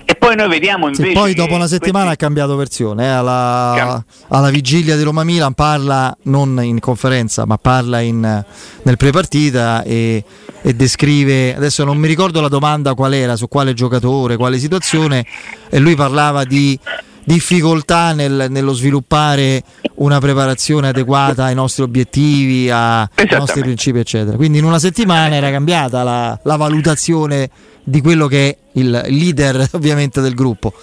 e 0.05 0.13
poi 0.15 0.35
noi 0.35 0.49
vediamo 0.49 0.85
invece. 0.87 1.07
Sì, 1.07 1.13
poi 1.13 1.33
dopo 1.33 1.55
una 1.55 1.65
settimana 1.65 2.05
questi- 2.05 2.23
ha 2.23 2.27
cambiato 2.27 2.55
versione, 2.55 3.05
eh, 3.05 3.07
alla, 3.07 3.73
Cam- 3.75 4.03
alla 4.27 4.49
vigilia 4.51 4.95
di 4.95 5.01
Roma 5.01 5.23
Milan 5.23 5.53
parla 5.53 6.15
non 6.23 6.59
in 6.61 6.79
conferenza, 6.79 7.45
ma 7.47 7.57
parla 7.57 8.01
in- 8.01 8.43
nel 8.83 8.97
prepartita 8.97 9.81
e, 9.81 10.23
e 10.61 10.73
descrive, 10.75 11.55
adesso 11.55 11.83
non 11.85 11.97
mi 11.97 12.07
ricordo 12.07 12.39
la 12.39 12.49
domanda 12.49 12.93
qual 12.93 13.13
era, 13.13 13.35
su 13.35 13.47
quale 13.47 13.73
giocatore, 13.73 14.37
quale 14.37 14.59
situazione, 14.59 15.25
e 15.69 15.79
lui 15.79 15.95
parlava 15.95 16.43
di 16.43 16.77
difficoltà 17.25 18.13
nel- 18.13 18.47
nello 18.49 18.73
sviluppare 18.73 19.63
una 19.95 20.19
preparazione 20.19 20.89
adeguata 20.89 21.45
ai 21.45 21.55
nostri 21.55 21.83
obiettivi, 21.83 22.69
a- 22.69 23.01
ai 23.01 23.27
nostri 23.31 23.61
principi, 23.61 23.99
eccetera. 23.99 24.35
Quindi 24.35 24.57
in 24.59 24.63
una 24.65 24.79
settimana 24.79 25.35
era 25.35 25.49
cambiata 25.51 26.03
la, 26.03 26.37
la 26.43 26.55
valutazione 26.55 27.49
di 27.83 28.01
quello 28.01 28.27
che 28.27 28.49
è 28.49 28.57
il 28.73 28.89
leader 29.07 29.67
ovviamente 29.73 30.21
del 30.21 30.33
gruppo. 30.33 30.73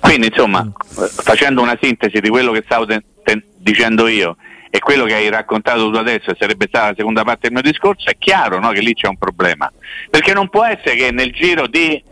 Quindi, 0.00 0.28
insomma, 0.28 0.66
facendo 0.88 1.60
una 1.62 1.76
sintesi 1.80 2.20
di 2.20 2.28
quello 2.30 2.52
che 2.52 2.62
stavo 2.64 2.86
te- 2.86 3.02
te- 3.22 3.44
dicendo 3.58 4.06
io 4.06 4.36
e 4.70 4.78
quello 4.78 5.04
che 5.04 5.14
hai 5.14 5.28
raccontato 5.28 5.90
tu 5.90 5.96
adesso, 5.96 6.30
e 6.30 6.36
sarebbe 6.38 6.66
stata 6.68 6.88
la 6.90 6.94
seconda 6.96 7.22
parte 7.24 7.48
del 7.48 7.52
mio 7.52 7.62
discorso, 7.62 8.08
è 8.08 8.16
chiaro 8.18 8.60
no, 8.60 8.70
che 8.70 8.80
lì 8.80 8.94
c'è 8.94 9.08
un 9.08 9.18
problema. 9.18 9.70
Perché 10.08 10.32
non 10.32 10.48
può 10.48 10.64
essere 10.64 10.94
che 10.96 11.10
nel 11.10 11.32
giro 11.32 11.66
di 11.66 12.02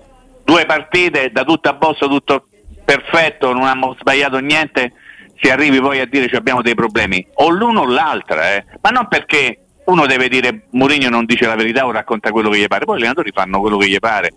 due 0.44 0.66
partite, 0.66 1.30
da 1.32 1.44
tutto 1.44 1.68
a 1.68 1.72
bosso, 1.74 2.08
tutto 2.08 2.46
perfetto, 2.88 3.52
non 3.52 3.64
abbiamo 3.64 3.94
sbagliato 3.98 4.38
niente, 4.38 4.94
si 5.38 5.50
arrivi 5.50 5.78
poi 5.78 6.00
a 6.00 6.06
dire 6.06 6.26
che 6.26 6.36
abbiamo 6.36 6.62
dei 6.62 6.74
problemi. 6.74 7.24
O 7.34 7.50
l'uno 7.50 7.82
o 7.82 7.86
l'altra, 7.86 8.54
eh. 8.54 8.64
ma 8.80 8.88
non 8.88 9.08
perché 9.08 9.58
uno 9.84 10.06
deve 10.06 10.30
dire 10.30 10.62
Mourinho 10.70 11.10
non 11.10 11.26
dice 11.26 11.46
la 11.46 11.54
verità 11.54 11.84
o 11.84 11.90
racconta 11.90 12.30
quello 12.30 12.48
che 12.48 12.60
gli 12.60 12.66
pare, 12.66 12.86
poi 12.86 12.96
gli 12.96 13.00
allenatori 13.00 13.30
fanno 13.30 13.60
quello 13.60 13.76
che 13.76 13.88
gli 13.88 13.98
pare, 13.98 14.32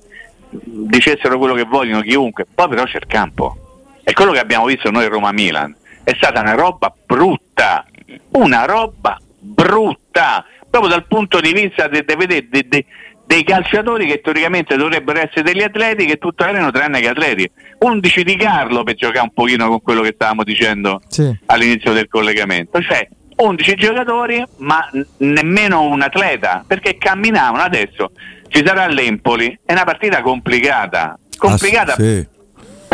dicessero 0.50 1.38
quello 1.38 1.53
che 1.53 1.63
vogliono 1.63 2.01
chiunque, 2.01 2.46
poi 2.53 2.67
però 2.67 2.84
c'è 2.84 2.98
il 2.98 3.08
campo. 3.08 3.55
E 4.03 4.12
quello 4.12 4.34
che 4.34 4.39
abbiamo 4.39 4.65
visto 4.65 4.91
noi 4.91 5.08
Roma-Milan 5.08 5.74
è 6.03 6.13
stata 6.17 6.41
una 6.41 6.53
roba 6.53 6.93
brutta, 7.05 7.86
una 8.31 8.65
roba 8.65 9.17
brutta, 9.39 10.43
proprio 10.70 10.91
dal 10.91 11.08
punto 11.08 11.39
di 11.39 11.53
vista 11.53 11.88
vedete, 11.88 12.48
de- 12.50 12.67
de- 12.67 12.86
dei 13.32 13.44
calciatori 13.46 14.08
che 14.08 14.20
teoricamente 14.20 14.76
dovrebbero 14.76 15.18
essere 15.20 15.44
degli 15.44 15.62
atleti 15.64 16.06
che 16.06 16.18
tutto 16.18 16.44
erano 16.44 16.70
tranne 16.70 17.00
che 17.00 17.08
atleti. 17.08 17.50
11 17.80 18.24
di 18.26 18.36
Carlo 18.36 18.84
per 18.84 18.96
giocare 18.96 19.22
un 19.22 19.32
pochino 19.32 19.70
con 19.70 19.82
quello 19.82 20.02
che 20.02 20.12
stavamo 20.14 20.44
dicendo 20.44 21.00
Sì. 21.08 21.34
all'inizio 21.46 21.94
del 21.94 22.10
collegamento, 22.10 22.82
cioè 22.82 23.08
11 23.38 23.76
giocatori 23.76 24.44
ma 24.58 24.86
nemmeno 25.20 25.84
un 25.84 26.02
atleta, 26.02 26.66
perché 26.68 26.98
camminavano 26.98 27.64
adesso. 27.64 28.12
Ci 28.50 28.64
sarà 28.66 28.86
l'Empoli, 28.88 29.58
è 29.66 29.72
una 29.72 29.86
partita 29.86 30.22
complicata, 30.22 31.18
complicata 31.38 31.94
Ah, 31.94 31.96
sì. 31.96 32.28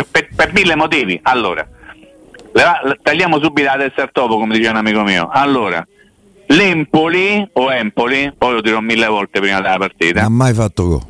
per, 0.08 0.28
per 0.36 0.52
mille 0.52 0.76
motivi. 0.76 1.18
Allora, 1.24 1.66
la- 2.52 2.80
la- 2.84 2.96
tagliamo 3.02 3.40
subito 3.42 3.66
la 3.68 3.76
testa 3.76 4.02
al 4.02 4.10
topo, 4.12 4.38
come 4.38 4.54
diceva 4.54 4.78
un 4.78 4.86
amico 4.86 5.02
mio. 5.02 5.28
Allora, 5.32 5.84
l'Empoli 6.48 7.48
o 7.54 7.72
Empoli, 7.72 8.32
poi 8.36 8.52
lo 8.54 8.60
dirò 8.60 8.80
mille 8.80 9.06
volte 9.06 9.40
prima 9.40 9.56
della 9.60 9.76
Non 9.76 9.78
partita, 9.78 10.22
ha 10.24 10.28
mai 10.28 10.54
fatto 10.54 10.86
gol. 10.86 11.02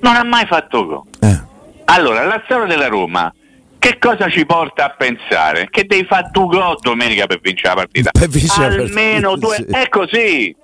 non 0.00 0.16
ha 0.16 0.24
mai 0.24 0.46
fatto 0.46 0.86
gol. 0.86 1.02
Eh. 1.20 1.40
Allora, 1.86 2.24
la 2.24 2.40
storia 2.44 2.66
della 2.66 2.86
Roma, 2.88 3.32
che 3.78 3.98
cosa 3.98 4.28
ci 4.28 4.44
porta 4.46 4.86
a 4.86 4.90
pensare? 4.90 5.68
Che 5.70 5.84
devi 5.84 6.04
fare 6.06 6.28
due 6.30 6.46
gol 6.58 6.76
domenica 6.80 7.26
per 7.26 7.40
vincere 7.40 7.68
la 7.68 7.74
partita. 7.74 8.10
Per 8.12 8.28
vincere 8.28 8.74
Almeno 8.82 9.30
partita, 9.30 9.46
due. 9.46 9.54
sì. 9.56 9.64
È 9.64 9.88
così. 9.88 10.56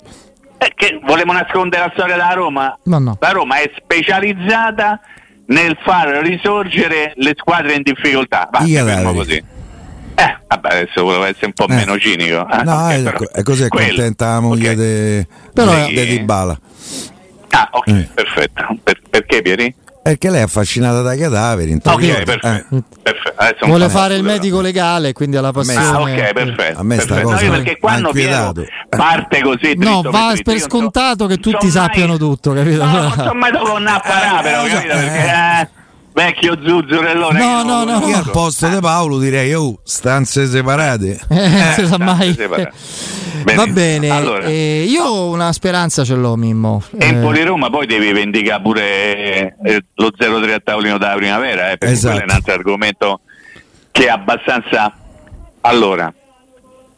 È 0.59 0.73
che 0.75 1.01
volevo 1.05 1.33
nascondere 1.33 1.85
la 1.85 1.91
storia 1.93 2.15
della 2.17 2.33
Roma? 2.33 2.79
No, 2.85 2.99
no. 2.99 3.17
La 3.21 3.31
Roma 3.31 3.57
è 3.57 3.71
specializzata 3.77 5.01
nel 5.47 5.77
far 5.85 6.09
risorgere 6.25 7.13
le 7.17 7.33
squadre 7.37 7.75
in 7.75 7.83
difficoltà. 7.83 8.49
Va, 8.51 8.61
così. 9.13 9.43
Eh, 10.19 10.37
vabbè, 10.49 10.69
adesso 10.69 11.03
volevo 11.03 11.25
essere 11.25 11.47
un 11.47 11.53
po' 11.53 11.69
Eh. 11.69 11.75
meno 11.75 11.99
cinico. 11.99 12.47
eh. 12.49 12.63
No, 12.65 12.75
Ok, 12.87 12.91
è, 12.93 13.03
però- 13.03 13.31
è 13.33 13.43
così 13.43 13.63
è 13.65 13.69
quello. 13.69 13.87
contenta 13.89 14.27
la 14.33 14.41
moglie 14.41 14.71
Ok. 14.71 14.77
di 14.77 15.27
Però- 15.53 15.87
de 15.87 16.07
Dybala. 16.07 16.59
Ah, 17.51 17.69
ok, 17.71 17.87
Eh. 17.89 18.09
perfetto. 18.15 18.65
Per- 18.83 19.01
perché 19.11 19.43
Pieri? 19.43 19.75
Perché 20.03 20.31
lei 20.31 20.39
è 20.41 20.43
affascinata 20.45 21.01
dai 21.03 21.19
cadaveri. 21.19 21.73
in 21.73 21.81
Ok, 21.83 22.23
perfetto. 22.23 22.47
Eh. 22.77 22.83
perfetto. 23.03 23.67
Vuole 23.67 23.89
fare 23.89 24.15
il 24.15 24.23
però. 24.23 24.35
medico 24.35 24.61
legale, 24.61 25.13
quindi 25.13 25.37
alla 25.37 25.51
passione. 25.53 25.85
Ah, 25.85 26.01
ok, 26.01 26.33
perfetto. 26.33 26.79
A 26.79 26.83
me 26.85 26.95
sta 27.01 27.07
perfetto. 27.15 27.29
cosa 27.29 27.41
No, 27.41 27.47
io 27.47 27.51
perché 27.63 27.79
quando 27.81 28.09
ha 28.09 28.13
Piero 28.13 28.35
inquietato. 28.47 28.65
parte 28.97 29.41
così 29.43 29.75
No, 29.77 30.01
dritto 30.01 30.11
va 30.13 30.31
dritto, 30.33 30.51
per 30.53 30.61
scontato 30.61 31.27
che 31.27 31.37
tutti 31.39 31.57
mai- 31.67 31.71
sappiano 31.71 32.17
tutto, 32.19 32.53
capito? 32.53 32.85
No, 32.85 32.93
non 32.93 33.13
so 33.13 33.35
mai 33.35 33.51
dove 33.51 33.71
andare 33.73 33.97
a 33.97 34.01
parare, 34.01 34.43
però, 34.43 34.65
Eh, 34.65 34.69
so, 34.69 34.75
capito? 34.77 34.95
Perché 34.95 35.19
eh. 35.19 35.61
eh, 35.61 35.69
vecchio 36.17 36.57
zuzzurellone. 36.65 37.39
No, 37.39 37.63
no, 37.63 37.85
no. 37.85 37.93
Io 37.93 38.01
conosco. 38.01 38.17
al 38.17 38.31
posto 38.31 38.69
di 38.69 38.79
Paolo 38.81 39.19
direi, 39.19 39.53
oh, 39.53 39.81
stanze 39.85 40.47
separate. 40.47 41.21
Eh, 41.29 41.73
si 41.75 41.87
sa 41.87 41.99
mai. 41.99 42.33
separate. 42.33 42.73
Va 43.55 43.67
bene, 43.67 44.09
Allora. 44.09 44.45
eh, 44.47 44.85
io 44.89 45.27
una 45.27 45.53
speranza 45.53 46.05
ce 46.05 46.15
l'ho, 46.15 46.35
Mimmo. 46.37 46.83
Eh, 46.99 47.09
Empoli 47.09 47.43
Roma 47.45 47.69
poi 47.69 47.87
devi 47.87 48.11
vendicare 48.13 48.63
pure 48.63 49.57
eh, 49.63 49.85
lo 49.95 50.11
0-3 50.19 50.53
a 50.55 50.61
tavolino 50.65 50.97
della 50.99 51.15
primavera, 51.15 51.71
eh, 51.71 51.77
perché 51.77 51.95
Esatto. 51.95 52.15
quello 52.15 52.29
è 52.29 52.31
un 52.33 52.37
altro 52.37 52.55
argomento 52.55 53.21
che 53.93 54.07
è 54.07 54.09
abbastanza. 54.09 54.93
Allora, 55.61 56.13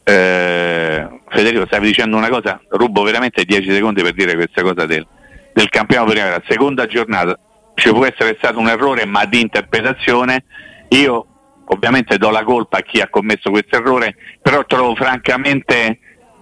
eh, 0.05 1.09
Federico, 1.29 1.67
stavi 1.67 1.87
dicendo 1.89 2.17
una 2.17 2.29
cosa, 2.29 2.61
rubo 2.71 3.03
veramente 3.03 3.45
10 3.45 3.71
secondi 3.73 4.03
per 4.03 4.15
dire 4.15 4.35
questa 4.37 4.63
cosa 4.63 4.87
del, 4.87 5.07
del 5.53 5.69
campionato 5.69 6.11
primavera. 6.13 6.41
Seconda 6.49 6.87
giornata, 6.87 7.39
ci 7.79 7.91
può 7.91 8.05
essere 8.05 8.35
stato 8.39 8.59
un 8.59 8.69
errore, 8.69 9.07
ma 9.07 9.25
di 9.25 9.41
interpretazione. 9.41 10.45
Io 10.91 11.27
ovviamente 11.67 12.19
do 12.19 12.31
la 12.31 12.43
colpa 12.45 12.79
a 12.79 12.83
chi 12.83 13.01
ha 13.01 13.09
commesso 13.09 13.51
questo 13.51 13.77
errore, 13.77 14.17
però 14.43 14.65
trovo 14.67 14.95
francamente 14.95 15.99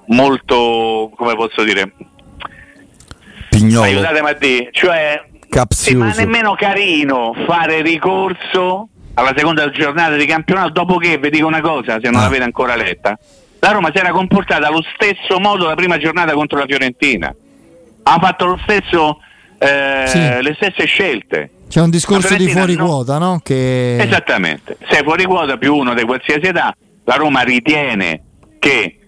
molto, 0.07 1.13
come 1.17 1.35
posso 1.35 1.63
dire, 1.63 1.93
Pignolo. 3.49 3.83
aiutatemi 3.87 4.29
a 4.29 4.33
dire, 4.35 4.69
cioè 4.73 5.25
sì, 5.71 5.95
ma 5.95 6.13
nemmeno 6.13 6.55
carino 6.55 7.35
fare 7.47 7.81
ricorso 7.81 8.89
alla 9.15 9.33
seconda 9.35 9.71
giornata 9.71 10.15
di 10.17 10.27
campionato 10.27 10.71
dopo 10.71 10.97
che 10.99 11.17
vi 11.19 11.31
dico 11.31 11.47
una 11.47 11.61
cosa 11.61 11.99
se 12.03 12.11
non 12.11 12.21
Ah. 12.21 12.25
l'avete 12.25 12.43
ancora 12.43 12.77
letta 12.77 13.19
la 13.61 13.71
Roma 13.71 13.91
si 13.93 13.99
era 13.99 14.11
comportata 14.11 14.67
allo 14.67 14.83
stesso 14.95 15.41
modo 15.41 15.67
la 15.67 15.75
prima 15.75 15.97
giornata 15.97 16.33
contro 16.35 16.59
la 16.59 16.67
Fiorentina 16.67 17.35
ha 18.03 18.19
fatto 18.21 18.45
lo 18.45 18.59
stesso 18.65 19.21
eh, 19.59 20.05
Sì. 20.07 20.19
le 20.19 20.55
stesse 20.57 20.85
scelte 20.87 21.51
C'è 21.69 21.81
un 21.81 21.91
discorso 21.91 22.35
di 22.37 22.49
fuori 22.49 22.75
no. 22.77 22.85
quota, 22.87 23.19
no? 23.19 23.41
Che... 23.43 23.97
Esattamente, 23.99 24.77
sei 24.91 25.03
fuori 25.03 25.25
quota 25.25 25.57
più 25.57 25.75
uno 25.75 25.95
di 25.95 26.03
qualsiasi 26.05 26.47
età, 26.47 26.75
la 27.05 27.15
Roma 27.15 27.41
ritiene 27.43 28.23
che 28.59 28.99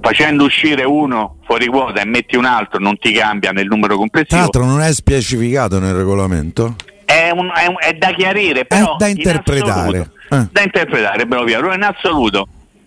facendo 0.00 0.44
uscire 0.44 0.84
uno 0.84 1.38
fuori 1.46 1.66
quota 1.66 2.00
e 2.00 2.04
metti 2.06 2.36
un 2.36 2.44
altro 2.44 2.78
non 2.78 2.96
ti 2.98 3.12
cambia 3.12 3.50
nel 3.50 3.66
numero 3.66 3.88
Tra 3.94 3.96
complessivo. 3.96 4.40
l'altro 4.40 4.64
non 4.64 4.80
è 4.80 4.92
specificato 4.92 5.78
nel 5.78 5.94
regolamento. 5.94 6.74
È, 7.04 7.30
un- 7.32 7.50
è 7.54 7.66
un- 7.66 7.76
è 7.78 7.92
da 7.94 8.12
chiarire, 8.12 8.64
però 8.66 8.96
da 8.96 9.06
in 9.06 9.16
interpretare. 9.16 9.70
assoluto- 9.98 10.10
Eh. 10.30 10.46
Da 10.50 10.62
interpretare, 10.62 11.24
bravo 11.26 11.44
Piero. 11.44 11.72
In 11.72 11.82
assoluto, 11.82 12.46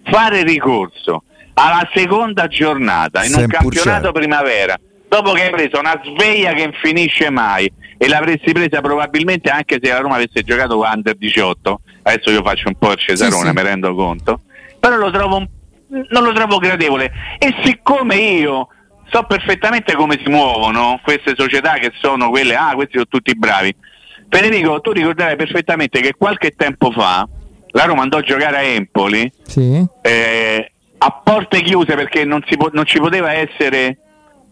fare 0.10 0.44
ricorso 0.44 1.24
alla 1.54 1.88
seconda 1.94 2.48
giornata 2.48 3.24
in 3.24 3.32
un 3.34 3.40
Sempre 3.40 3.58
campionato 3.58 4.12
primavera, 4.12 4.78
dopo 5.10 5.32
che 5.34 5.44
hai 5.44 5.50
preso 5.50 5.80
una 5.80 6.00
sveglia 6.04 6.54
che 6.54 6.64
non 6.64 6.74
finisce 6.82 7.30
mai 7.30 7.70
e 7.98 8.08
l'avresti 8.08 8.54
presa 8.54 8.80
probabilmente 8.80 9.50
anche 9.50 9.80
se 9.82 9.90
la 9.92 10.00
Roma 10.00 10.16
avesse 10.16 10.44
giocato 10.44 10.78
con 10.78 10.90
Under 10.94 11.16
18, 11.18 11.82
adesso 12.04 12.32
io 12.32 12.42
faccio 12.44 12.68
un 12.70 12.76
po' 12.76 12.92
il 12.92 12.98
Cesarone, 13.00 13.42
Sì, 13.42 13.48
sì. 13.48 13.54
mi 13.54 13.62
rendo 13.64 13.94
conto, 13.96 14.42
però 14.80 14.96
lo 14.96 15.12
trovo 15.12 15.46
non 15.92 16.24
lo 16.24 16.32
trovo 16.34 16.60
gradevole 16.60 17.12
e 17.40 17.54
siccome 17.64 18.16
io 18.16 18.68
so 19.10 19.24
perfettamente 19.24 19.96
come 19.96 20.20
si 20.24 20.30
muovono 20.30 21.00
queste 21.04 21.34
società 21.36 21.74
che 21.74 21.92
sono 22.00 22.30
quelle, 22.30 22.54
ah 22.56 22.74
questi 22.76 22.94
sono 22.94 23.08
tutti 23.10 23.36
bravi, 23.36 23.76
Federico 24.30 24.80
tu 24.82 24.92
ricorderai 24.92 25.36
perfettamente 25.36 26.00
che 26.00 26.14
qualche 26.16 26.52
tempo 26.52 26.92
fa 26.92 27.28
la 27.72 27.84
Roma 27.86 28.04
andò 28.04 28.18
a 28.18 28.22
giocare 28.22 28.58
a 28.58 28.62
Empoli 28.62 29.32
Sì. 29.42 29.84
eh, 30.04 30.72
a 31.00 31.12
porte 31.24 31.62
chiuse 31.62 31.96
perché 31.96 32.24
non, 32.24 32.44
si 32.48 32.56
po- 32.56 32.70
non 32.72 32.86
ci 32.86 33.00
poteva 33.00 33.34
essere 33.34 33.98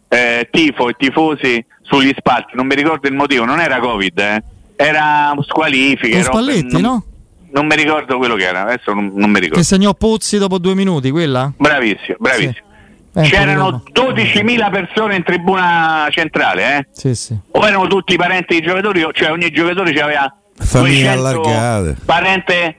eh, 0.10 0.48
tifo 0.52 0.90
e 0.90 0.96
tifosi 0.98 1.64
sugli 1.82 2.14
spalti, 2.18 2.56
non 2.56 2.68
mi 2.68 2.76
ricordo 2.76 3.08
il 3.08 3.14
motivo, 3.14 3.46
non 3.46 3.60
era 3.60 3.80
Covid, 3.80 4.18
eh. 4.20 4.44
era 4.76 5.34
squalifiche. 5.42 6.24
Spalletti, 6.24 6.74
non, 6.74 6.82
no? 6.82 7.04
Non 7.52 7.66
mi 7.66 7.76
ricordo 7.76 8.18
quello 8.18 8.36
che 8.36 8.46
era, 8.46 8.64
adesso 8.64 8.94
non, 8.94 9.12
non 9.14 9.30
mi 9.30 9.40
ricordo. 9.40 9.60
Che 9.60 9.64
segnò 9.64 9.94
Pozzi 9.94 10.38
dopo 10.38 10.58
due 10.58 10.76
minuti, 10.76 11.12
quella? 11.12 11.52
Bravissimo, 11.56 12.18
bravissimo. 12.20 12.66
Empoli, 13.14 13.30
C'erano 13.30 13.84
Roma. 13.94 14.14
12.000 14.14 14.72
persone 14.72 15.16
in 15.16 15.24
tribuna 15.24 16.08
centrale, 16.12 16.78
eh? 16.78 16.88
Sì, 16.92 17.16
sì. 17.16 17.36
o 17.52 17.66
erano 17.66 17.88
tutti 17.88 18.16
parenti 18.16 18.60
dei 18.60 18.62
giocatori, 18.62 19.08
cioè 19.14 19.32
ogni 19.32 19.50
giocatore 19.50 19.90
aveva 20.00 20.32
Famiglie 20.60 21.16
200 21.16 21.42
allargate. 21.42 21.98
parente 22.06 22.76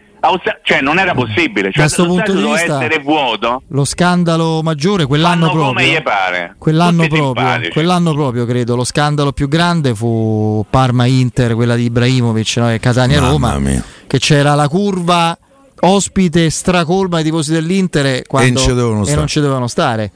cioè 0.62 0.80
non 0.80 0.98
era 0.98 1.14
possibile, 1.14 1.70
cioè 1.72 1.84
Da 1.84 1.88
sto 1.88 2.02
lo 2.04 2.08
punto 2.14 2.32
di 2.32 2.42
vista- 2.42 2.82
essere 2.84 2.98
vuoto. 3.02 3.62
Lo 3.68 3.84
scandalo 3.84 4.62
maggiore 4.62 5.06
quell'anno 5.06 5.46
Fanno 5.46 5.58
come 5.58 5.72
proprio. 5.82 5.98
gli 5.98 6.02
pare. 6.02 6.54
Quell'anno 6.58 7.06
proprio, 7.06 7.70
quell'anno 7.72 8.12
proprio 8.14 8.44
credo, 8.46 8.76
lo 8.76 8.84
scandalo 8.84 9.32
più 9.32 9.48
grande 9.48 9.94
fu 9.94 10.64
Parma-Inter, 10.68 11.54
quella 11.54 11.75
di 11.76 11.84
Ibrahimovic 11.84 12.56
no? 12.56 12.70
e 12.72 12.78
Catania-Roma, 12.80 13.60
che 14.06 14.18
c'era 14.18 14.54
la 14.54 14.68
curva 14.68 15.37
ospite 15.80 16.50
stracolma 16.50 17.18
ai 17.18 17.22
tifosi 17.25 17.52
dell'Inter 17.52 18.06
e, 18.06 18.25
quando- 18.26 18.58
non 18.58 18.62
ci 18.62 18.68
dovevano 18.75 19.00
e 19.00 19.04
stare. 19.04 19.18
non 19.18 19.26
ci 19.28 19.40
dovevano 19.40 19.66
stare. 19.68 20.10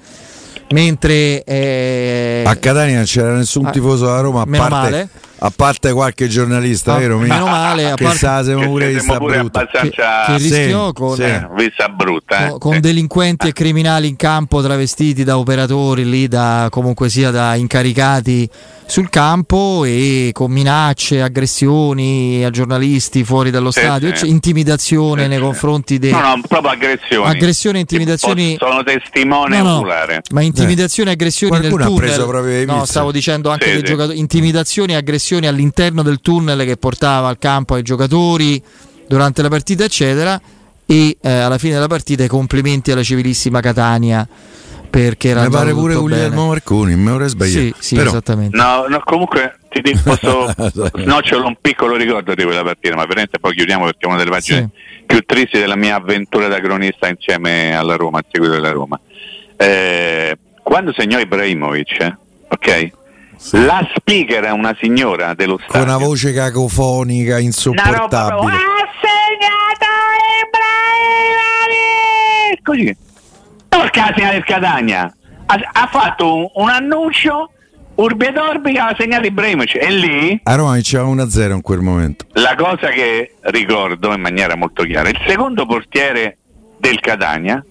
Mentre 0.71 1.45
eh, 1.45 2.45
A 2.47 2.57
Catania 2.57 2.97
non 2.97 3.05
c'era 3.05 3.35
nessun 3.35 3.71
tifoso 3.71 4.07
della 4.07 4.21
Roma, 4.21 4.41
a 4.43 4.47
meno 4.47 4.69
parte, 4.69 4.91
male. 4.91 5.09
A 5.45 5.51
parte 5.55 5.93
qualche 5.93 6.29
giornalista, 6.29 6.95
Ah, 6.95 6.99
vero? 6.99 7.19
Meno 7.19 7.47
male, 7.47 7.91
a 7.91 7.95
che 7.95 8.05
parte- 8.05 8.19
sa, 8.19 8.45
siamo 8.45 8.61
Che 8.61 8.67
pure 8.67 8.93
vista 8.93 9.17
pure 9.19 9.39
brutta. 9.39 9.61
abbastanza 9.61 10.25
che, 10.27 10.33
che 10.39 10.49
Sì, 10.49 10.93
con, 10.95 11.15
sì. 11.17 11.23
eh, 11.23 11.49
vista 11.57 11.89
brutta. 11.89 12.47
eh. 12.47 12.49
con- 12.51 12.59
con 12.59 12.73
Sì. 12.75 12.81
delinquenti 12.81 13.49
e 13.49 13.53
criminali 13.53 14.07
in 14.07 14.15
campo 14.17 14.63
travestiti 14.63 15.25
da 15.25 15.39
operatori 15.39 16.09
lì, 16.09 16.29
da 16.29 16.69
comunque 16.71 17.09
sia 17.09 17.31
da 17.33 17.57
incaricati 17.57 18.49
sul 18.87 19.09
campo 19.11 19.85
e 19.85 20.31
con 20.33 20.53
minacce, 20.53 21.23
aggressioni 21.23 22.45
a 22.45 22.51
giornalisti 22.51 23.25
fuori 23.25 23.51
dallo 23.51 23.71
Sì, 23.73 23.81
stadio, 23.81 24.09
sì. 24.11 24.17
cioè, 24.19 24.29
intimidazioni 24.29 25.23
Sì, 25.23 25.29
nei 25.29 25.39
confronti 25.41 25.99
dei 25.99 26.11
No, 26.13 26.21
no, 26.21 26.41
proprio 26.47 26.71
aggressioni. 26.71 27.27
Aggressioni 27.29 27.79
e 27.79 27.81
intimidazioni- 27.81 28.57
Sono 28.59 28.83
testimone 28.85 29.59
No, 29.59 29.65
no, 29.65 29.75
oculare. 29.79 30.21
ma 30.33 30.43
intimidazioni 30.43 31.09
e 31.09 31.13
aggressioni 31.15 31.53
nel 31.59 31.61
Qualcuno 31.71 31.83
ha 31.83 31.87
tunnel. 31.89 32.05
preso 32.07 32.27
proprio 32.29 32.65
no, 32.67 32.85
stavo 32.85 33.11
dicendo 33.11 33.51
anche 33.51 33.65
Sì, 33.67 33.71
dei 33.73 33.81
sì. 33.81 33.87
giocatori. 33.87 34.19
Intimidazioni 34.19 34.93
e 34.93 34.97
aggressioni 34.97 35.31
all'interno 35.41 36.03
del 36.03 36.21
tunnel 36.21 36.65
che 36.65 36.77
portava 36.77 37.29
al 37.29 37.39
campo 37.39 37.75
ai 37.75 37.83
giocatori 37.83 38.63
durante 39.07 39.43
la 39.43 39.49
partita, 39.49 39.85
eccetera. 39.85 40.41
E 40.85 41.17
eh, 41.21 41.31
alla 41.31 41.59
fine 41.59 41.75
della 41.75 41.87
partita 41.87 42.25
i 42.25 42.29
complimenti 42.29 42.91
alla 42.91 43.03
civilissima 43.03 43.61
Catania 43.61 44.27
perché 44.93 45.29
era 45.31 45.45
Mi 45.45 45.49
pare 45.49 45.73
pure 45.73 45.95
tutto 45.95 46.05
Guglielmo 46.05 46.37
bene. 46.37 46.49
Marconi, 46.49 46.97
mi 46.97 47.09
avrei 47.09 47.29
sbagliato. 47.31 47.59
Sì, 47.59 47.75
sì, 47.79 47.95
Però, 47.95 48.11
esattamente. 48.11 48.55
No, 48.55 48.85
no, 48.87 49.01
comunque 49.03 49.57
ti 49.71 49.81
dico, 49.81 50.01
posso, 50.05 50.53
no, 50.97 51.23
ce 51.23 51.37
l'ho 51.37 51.47
un 51.47 51.57
piccolo 51.59 51.97
ricordo 51.97 52.35
di 52.35 52.45
quella 52.45 52.63
partita, 52.63 52.95
ma 52.95 53.07
veramente 53.07 53.39
poi 53.39 53.55
chiudiamo 53.55 53.87
perché 53.87 54.05
è 54.05 54.07
una 54.07 54.19
delle 54.19 54.31
pagine 54.31 54.69
più 55.07 55.25
tristi 55.25 55.59
della 55.59 55.77
mia 55.77 55.95
avventura 55.95 56.47
da 56.49 56.61
cronista 56.61 57.09
insieme 57.09 57.75
alla 57.75 57.97
Roma, 57.97 58.19
a 58.19 58.25
seguito 58.31 58.53
della 58.53 58.71
Roma. 58.71 59.01
Eh, 59.57 60.37
quando 60.63 60.93
segnò 60.93 61.19
Ibrahimovic, 61.19 62.01
eh, 62.01 62.17
ok? 62.49 62.91
La 63.51 63.87
speaker 63.97 64.45
è 64.45 64.51
una 64.51 64.75
signora 64.81 65.35
dello 65.35 65.57
con 65.57 65.65
stadio. 65.69 65.87
una 65.87 65.99
voce 65.99 66.33
cacofonica, 66.33 67.23
Una 67.23 67.35
roba 67.35 67.41
insopportabile. 67.45 68.53
"Ha 68.53 68.89
segnato 69.03 69.87
Ibrahimovic! 71.33 72.63
Così. 72.63 72.97
Porca 73.69 74.15
la 74.17 74.31
del 74.31 74.45
Catania. 74.45 75.13
Ha, 75.47 75.61
ha 75.73 75.87
fatto 75.91 76.35
un, 76.37 76.49
un 76.55 76.69
annuncio 76.71 77.51
Urbi 77.95 78.27
et 78.27 78.39
Orbi 78.39 78.73
che 78.73 78.79
aveva 78.79 78.97
segnato 78.99 79.27
Ibrahimovic 79.27 79.75
e 79.75 79.91
lì 79.91 80.41
A 80.45 80.55
Roma 80.55 80.73
vinceva 80.75 81.05
1-0 81.05 81.53
in 81.53 81.61
quel 81.61 81.81
momento. 81.81 82.25
la 82.35 82.55
cosa 82.55 82.89
che 82.89 83.35
ricordo 83.43 84.13
in 84.15 84.21
maniera 84.21 84.57
molto 84.57 84.83
chiara, 84.85 85.09
il 85.11 85.21
secondo 85.27 85.67
portiere 85.67 86.39
del 86.79 87.01
Catania 87.01 87.63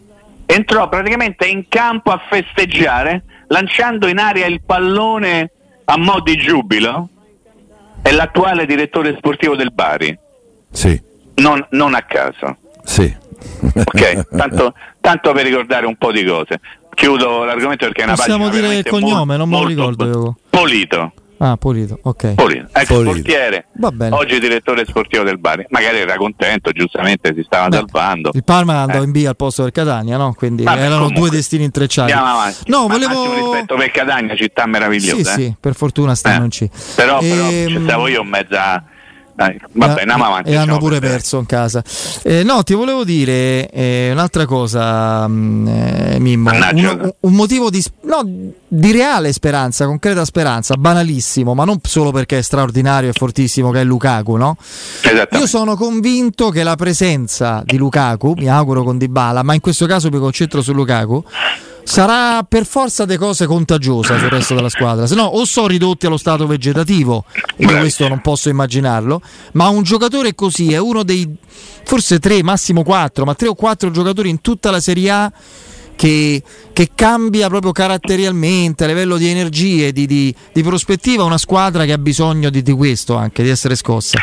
entrò 0.46 0.88
praticamente 0.90 1.48
in 1.48 1.66
campo 1.68 2.12
a 2.12 2.22
festeggiare 2.30 3.24
lanciando 3.48 4.08
in 4.08 4.20
aria 4.20 4.46
il 4.46 4.62
pallone 4.64 5.52
a 5.86 5.98
mo' 5.98 6.22
di 6.22 6.36
giubilo 6.38 7.10
è 8.02 8.12
l'attuale 8.12 8.66
direttore 8.66 9.16
sportivo 9.18 9.56
del 9.56 9.72
Bari, 9.72 10.18
Sì, 10.72 11.00
non, 11.36 11.66
non 11.72 11.94
a 11.94 12.02
caso. 12.04 12.58
sì. 12.84 13.20
Ok, 13.74 14.28
tanto, 14.36 14.74
tanto 15.00 15.32
per 15.34 15.46
ricordare 15.46 15.86
un 15.86 15.96
po' 15.96 16.12
di 16.12 16.24
cose. 16.24 16.60
Chiudo 16.94 17.44
l'argomento 17.44 17.86
perché 17.86 18.02
è 18.02 18.06
una 18.06 18.14
Possiamo 18.16 18.46
pagina 18.50 18.68
dire 18.70 18.80
il 18.80 18.86
cognome, 18.88 19.38
non 19.38 19.50
me 19.50 19.56
lo 19.56 19.62
molto- 19.64 19.68
ricordo 19.90 20.06
io. 20.06 20.36
Polito. 20.50 21.14
Ah, 21.44 21.58
pulito, 21.58 21.98
ok. 22.04 22.36
Polito, 22.36 22.68
ex 22.72 22.86
Polito. 22.88 23.12
portiere, 23.14 23.66
Va 23.74 23.92
bene. 23.92 24.16
oggi 24.16 24.40
direttore 24.40 24.86
sportivo 24.86 25.24
del 25.24 25.40
Bari. 25.40 25.66
Magari 25.70 25.98
era 25.98 26.16
contento, 26.16 26.70
giustamente 26.72 27.34
si 27.36 27.42
stava 27.44 27.68
Beh, 27.68 27.78
salvando. 27.78 28.30
Il 28.34 28.44
Parma 28.44 28.82
andava 28.82 29.00
Eh. 29.02 29.06
in 29.06 29.12
B 29.12 29.24
al 29.28 29.36
posto 29.36 29.64
del 29.64 29.72
Catania, 29.72 30.18
no? 30.18 30.34
Quindi 30.36 30.62
Vabbè, 30.64 30.80
erano 30.80 30.96
comunque, 31.06 31.20
due 31.22 31.30
destini 31.32 31.64
intrecciati. 31.64 32.12
Andiamo 32.12 32.38
avanti. 32.38 32.58
No, 32.68 32.86
Ma 32.88 32.94
volevo. 32.94 33.34
rispetto 33.34 33.76
per 33.76 33.90
Catania, 33.90 34.36
città 34.36 34.64
Sì, 34.66 34.70
meravigliosa. 34.70 35.34
sì, 35.34 35.46
eh. 35.46 35.56
per 35.60 35.74
fortuna 35.74 36.14
stanno 36.14 36.42
Eh. 36.42 36.46
in 36.46 36.50
C. 36.52 36.68
Però, 36.96 37.18
però 37.18 37.50
Ehm, 37.50 37.68
ci 37.70 37.80
stavo 37.82 38.08
io 38.08 38.22
in 38.22 38.28
mezza. 38.28 38.84
Dai, 39.46 39.60
vabbè, 39.72 39.98
e- 39.98 40.02
andiamo 40.02 40.26
avanti. 40.26 40.50
E 40.50 40.56
hanno 40.56 40.64
diciamo, 40.64 40.80
pure 40.80 41.00
perché- 41.00 41.16
perso 41.16 41.38
in 41.40 41.46
casa. 41.46 41.84
Eh, 42.24 42.44
no, 42.44 42.64
ti 42.64 42.74
volevo 42.74 43.04
dire 43.04 43.70
eh, 43.70 44.10
un'altra 44.12 44.46
cosa, 44.46 45.28
mh, 45.28 45.68
eh, 45.68 46.20
Mimmo. 46.20 46.52
Un, 46.52 47.14
un 47.22 47.34
motivo 47.34 47.70
di, 47.70 47.84
no, 48.02 48.22
di 48.68 48.92
reale 48.92 49.34
speranza, 49.34 49.86
concreta 49.86 50.24
speranza, 50.26 50.76
banalissimo, 50.76 51.54
ma 51.54 51.66
non 51.66 51.80
solo 51.84 52.12
perché 52.12 52.38
è 52.38 52.42
straordinario 52.42 53.10
e 53.10 53.14
fortissimo, 53.14 53.72
che 53.72 53.82
è 53.82 53.84
Lukaku, 53.84 54.36
no? 54.36 54.58
Io 55.32 55.48
sono 55.48 55.76
convinto 55.76 56.50
che 56.50 56.64
la 56.64 56.76
presenza 56.76 57.64
di 57.66 57.78
Lukaku, 57.78 58.34
mi 58.38 58.48
auguro 58.50 58.84
con 58.84 58.98
Dybala, 58.98 59.44
ma 59.44 59.54
in 59.54 59.60
questo 59.62 59.86
caso 59.86 60.10
mi 60.10 60.20
concentro 60.20 60.62
su 60.62 60.74
Lukaku, 60.74 61.24
sarà 61.84 62.44
per 62.44 62.66
forza 62.66 63.06
di 63.06 63.18
cose 63.18 63.46
contagiosa 63.46 64.18
sul 64.18 64.30
resto 64.30 64.56
della 64.56 64.70
squadra. 64.70 65.08
Se 65.08 65.16
no, 65.16 65.24
o 65.24 65.46
sono 65.46 65.68
ridotti 65.68 66.06
allo 66.06 66.18
stato 66.18 66.48
vegetativo, 66.48 67.26
io 67.58 67.78
questo 67.80 68.08
non 68.08 68.22
posso 68.22 68.50
immaginarlo, 68.50 69.22
ma 69.54 69.68
un 69.70 69.84
giocatore 69.84 70.36
così 70.36 70.74
è 70.74 70.78
uno 70.78 71.04
dei 71.04 71.28
forse 71.84 72.20
tre, 72.20 72.44
massimo 72.44 72.84
quattro, 72.84 73.26
ma 73.26 73.36
tre 73.36 73.48
o 73.48 73.56
quattro 73.56 73.92
giocatori 73.92 74.30
in 74.30 74.42
tutta 74.42 74.72
la 74.72 74.80
Serie 74.80 75.10
A. 75.10 75.32
Che, 75.94 76.42
che 76.74 76.90
cambia 76.96 77.48
proprio 77.48 77.72
caratterialmente 77.72 78.86
a 78.86 78.88
livello 78.88 79.18
di 79.18 79.28
energie, 79.28 79.92
di, 79.92 80.08
di- 80.08 80.34
di 80.52 80.64
prospettiva, 80.64 81.24
una 81.26 81.38
squadra 81.38 81.86
che 81.86 81.92
ha 81.92 82.00
bisogno 82.00 82.50
di, 82.50 82.64
di 82.64 82.72
questo 82.72 83.16
anche, 83.18 83.44
di 83.44 83.50
essere 83.50 83.76
scossa. 83.76 84.18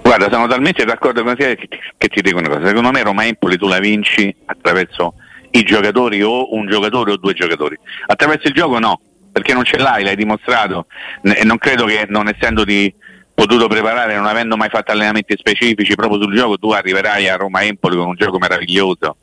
Guarda, 0.00 0.30
sono 0.30 0.46
talmente 0.46 0.86
d'accordo 0.86 1.22
con 1.22 1.36
te 1.36 1.56
che, 1.56 1.68
che 1.98 2.08
ti 2.08 2.22
dico 2.22 2.38
una 2.38 2.48
cosa. 2.48 2.68
Secondo 2.68 2.92
me 2.92 3.02
Roma 3.02 3.26
Empoli 3.26 3.58
tu 3.58 3.66
la 3.66 3.78
vinci 3.78 4.34
attraverso 4.46 5.14
i 5.50 5.62
giocatori 5.62 6.22
o 6.22 6.54
un 6.54 6.66
giocatore 6.68 7.12
o 7.12 7.16
due 7.16 7.34
giocatori. 7.34 7.76
Attraverso 8.06 8.48
il 8.48 8.54
gioco 8.54 8.78
no, 8.78 9.00
perché 9.32 9.54
non 9.54 9.64
ce 9.64 9.78
l'hai, 9.78 10.04
l'hai 10.04 10.16
dimostrato 10.16 10.86
e 11.22 11.44
non 11.44 11.58
credo 11.58 11.84
che 11.86 12.06
non 12.08 12.28
essendoti 12.28 12.94
potuto 13.34 13.68
preparare, 13.68 14.16
non 14.16 14.26
avendo 14.26 14.56
mai 14.56 14.68
fatto 14.68 14.90
allenamenti 14.90 15.34
specifici 15.38 15.94
proprio 15.94 16.20
sul 16.20 16.34
gioco, 16.34 16.58
tu 16.58 16.70
arriverai 16.70 17.28
a 17.28 17.36
Roma 17.36 17.62
Empoli 17.62 17.96
con 17.96 18.08
un 18.08 18.16
gioco 18.16 18.38
meraviglioso. 18.38 19.18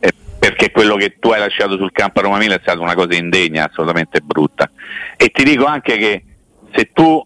eh, 0.00 0.12
perché 0.38 0.70
quello 0.70 0.96
che 0.96 1.16
tu 1.18 1.30
hai 1.30 1.40
lasciato 1.40 1.78
sul 1.78 1.90
campo 1.90 2.18
a 2.18 2.22
Roma 2.24 2.36
Mila 2.36 2.56
è 2.56 2.60
stata 2.60 2.80
una 2.80 2.94
cosa 2.94 3.14
indegna, 3.14 3.66
assolutamente 3.66 4.20
brutta. 4.20 4.70
E 5.16 5.28
ti 5.30 5.44
dico 5.44 5.64
anche 5.64 5.96
che 5.96 6.24
se 6.74 6.90
tu 6.92 7.24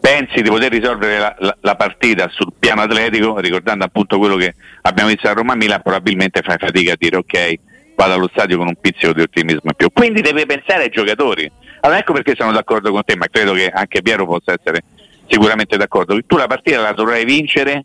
pensi 0.00 0.42
di 0.42 0.48
poter 0.50 0.70
risolvere 0.70 1.18
la, 1.18 1.34
la- 1.38 1.56
la 1.60 1.76
partita 1.76 2.28
sul 2.30 2.52
piano 2.58 2.82
atletico, 2.82 3.38
ricordando 3.38 3.84
appunto 3.84 4.18
quello 4.18 4.36
che 4.36 4.54
abbiamo 4.82 5.08
visto 5.08 5.28
a 5.28 5.32
Roma 5.32 5.54
Milan, 5.54 5.80
probabilmente 5.82 6.42
fai 6.42 6.56
fatica 6.58 6.92
a 6.92 6.96
dire 6.98 7.16
ok, 7.16 7.54
vado 8.00 8.14
allo 8.14 8.30
stadio 8.32 8.56
con 8.56 8.66
un 8.66 8.76
pizzico 8.80 9.12
di 9.12 9.20
ottimismo 9.20 9.60
in 9.64 9.74
più. 9.76 9.90
Quindi 9.92 10.22
deve 10.22 10.46
pensare 10.46 10.84
ai 10.84 10.88
giocatori. 10.88 11.50
Allora 11.80 11.98
ecco 11.98 12.14
perché 12.14 12.34
sono 12.34 12.50
d'accordo 12.50 12.90
con 12.90 13.04
te, 13.04 13.14
ma 13.14 13.26
credo 13.30 13.52
che 13.52 13.68
anche 13.68 14.00
Piero 14.00 14.24
possa 14.24 14.54
essere 14.58 14.84
sicuramente 15.26 15.76
d'accordo. 15.76 16.18
Tu 16.26 16.36
la 16.38 16.46
partita 16.46 16.80
la 16.80 16.92
dovrai 16.92 17.26
vincere 17.26 17.84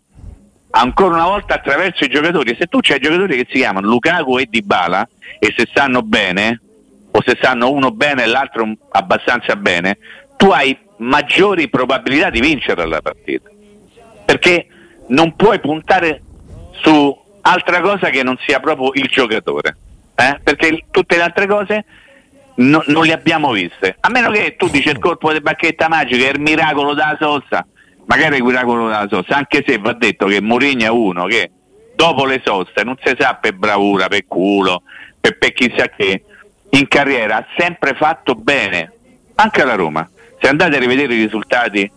ancora 0.69 1.15
una 1.15 1.25
volta 1.25 1.55
attraverso 1.55 2.05
i 2.05 2.09
giocatori. 2.09 2.55
Se 2.57 2.67
tu 2.67 2.79
c'hai 2.81 2.99
giocatori 2.99 3.35
che 3.35 3.47
si 3.49 3.57
chiamano 3.57 3.87
Lukaku 3.87 4.37
e 4.37 4.47
Dybala 4.49 5.05
e 5.37 5.53
se 5.55 5.67
stanno 5.69 6.01
bene, 6.01 6.61
o 7.11 7.21
se 7.21 7.35
stanno 7.37 7.71
uno 7.71 7.91
bene 7.91 8.23
e 8.23 8.27
l'altro 8.27 8.69
abbastanza 8.91 9.57
bene, 9.57 9.97
tu 10.37 10.49
hai 10.49 10.77
maggiori 10.97 11.67
probabilità 11.67 12.29
di 12.29 12.39
vincere 12.39 12.85
la 12.87 13.01
partita. 13.01 13.49
Perché 14.23 14.67
non 15.07 15.35
puoi 15.35 15.59
puntare 15.59 16.21
su 16.71 17.23
altra 17.41 17.81
cosa 17.81 18.09
che 18.09 18.23
non 18.23 18.37
sia 18.45 18.61
proprio 18.61 18.91
il 18.93 19.07
giocatore. 19.09 19.75
Eh? 20.15 20.39
Perché 20.41 20.85
tutte 20.91 21.17
le 21.17 21.23
altre 21.23 21.47
cose 21.47 21.85
no- 22.55 22.83
non 22.87 23.05
le 23.05 23.13
abbiamo 23.13 23.51
viste. 23.51 23.97
A 23.99 24.09
meno 24.09 24.31
che 24.31 24.55
tu 24.57 24.67
dici 24.69 24.89
il 24.89 24.99
colpo 24.99 25.31
di 25.31 25.41
bacchetta 25.41 25.87
magica, 25.87 26.27
è 26.27 26.31
il 26.31 26.39
miracolo 26.39 26.93
della 26.93 27.17
sosta, 27.19 27.65
magari 28.05 28.37
il 28.37 28.43
miracolo 28.43 28.85
della 28.85 29.07
sosta, 29.09 29.35
anche 29.35 29.63
se 29.65 29.77
va 29.77 29.93
detto 29.93 30.25
che 30.25 30.41
Mourinho 30.41 30.83
è 30.83 30.89
uno 30.89 31.25
che 31.25 31.51
dopo 31.95 32.25
le 32.25 32.41
soste, 32.43 32.83
non 32.83 32.97
si 33.03 33.13
sa 33.17 33.35
per 33.35 33.53
bravura, 33.53 34.07
per 34.07 34.25
culo, 34.27 34.83
per, 35.19 35.37
per 35.37 35.53
chissà 35.53 35.87
che, 35.89 36.23
in 36.69 36.87
carriera 36.87 37.37
ha 37.37 37.45
sempre 37.57 37.93
fatto 37.93 38.35
bene, 38.35 38.91
anche 39.35 39.61
alla 39.61 39.75
Roma. 39.75 40.09
Se 40.39 40.47
andate 40.47 40.75
a 40.75 40.79
rivedere 40.79 41.13
i 41.13 41.23
risultati 41.23 41.89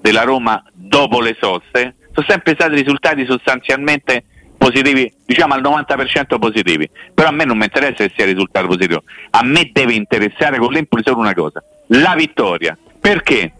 della 0.00 0.22
Roma 0.22 0.62
dopo 0.72 1.20
le 1.20 1.36
soste, 1.40 1.94
sono 2.12 2.26
sempre 2.28 2.54
stati 2.54 2.74
risultati 2.74 3.24
sostanzialmente 3.24 4.24
positivi, 4.56 5.12
diciamo 5.24 5.54
al 5.54 5.62
90% 5.62 6.38
positivi. 6.38 6.88
Però 7.14 7.28
a 7.28 7.32
me 7.32 7.44
non 7.44 7.56
mi 7.58 7.64
interessa 7.64 8.04
che 8.04 8.12
sia 8.14 8.24
risultato 8.24 8.66
positivo, 8.66 9.02
a 9.30 9.42
me 9.44 9.70
deve 9.72 9.94
interessare 9.94 10.58
con 10.58 10.72
l'Empoli 10.72 11.02
solo 11.04 11.18
una 11.20 11.34
cosa, 11.34 11.62
la 11.88 12.14
vittoria. 12.16 12.76
Perché? 13.00 13.52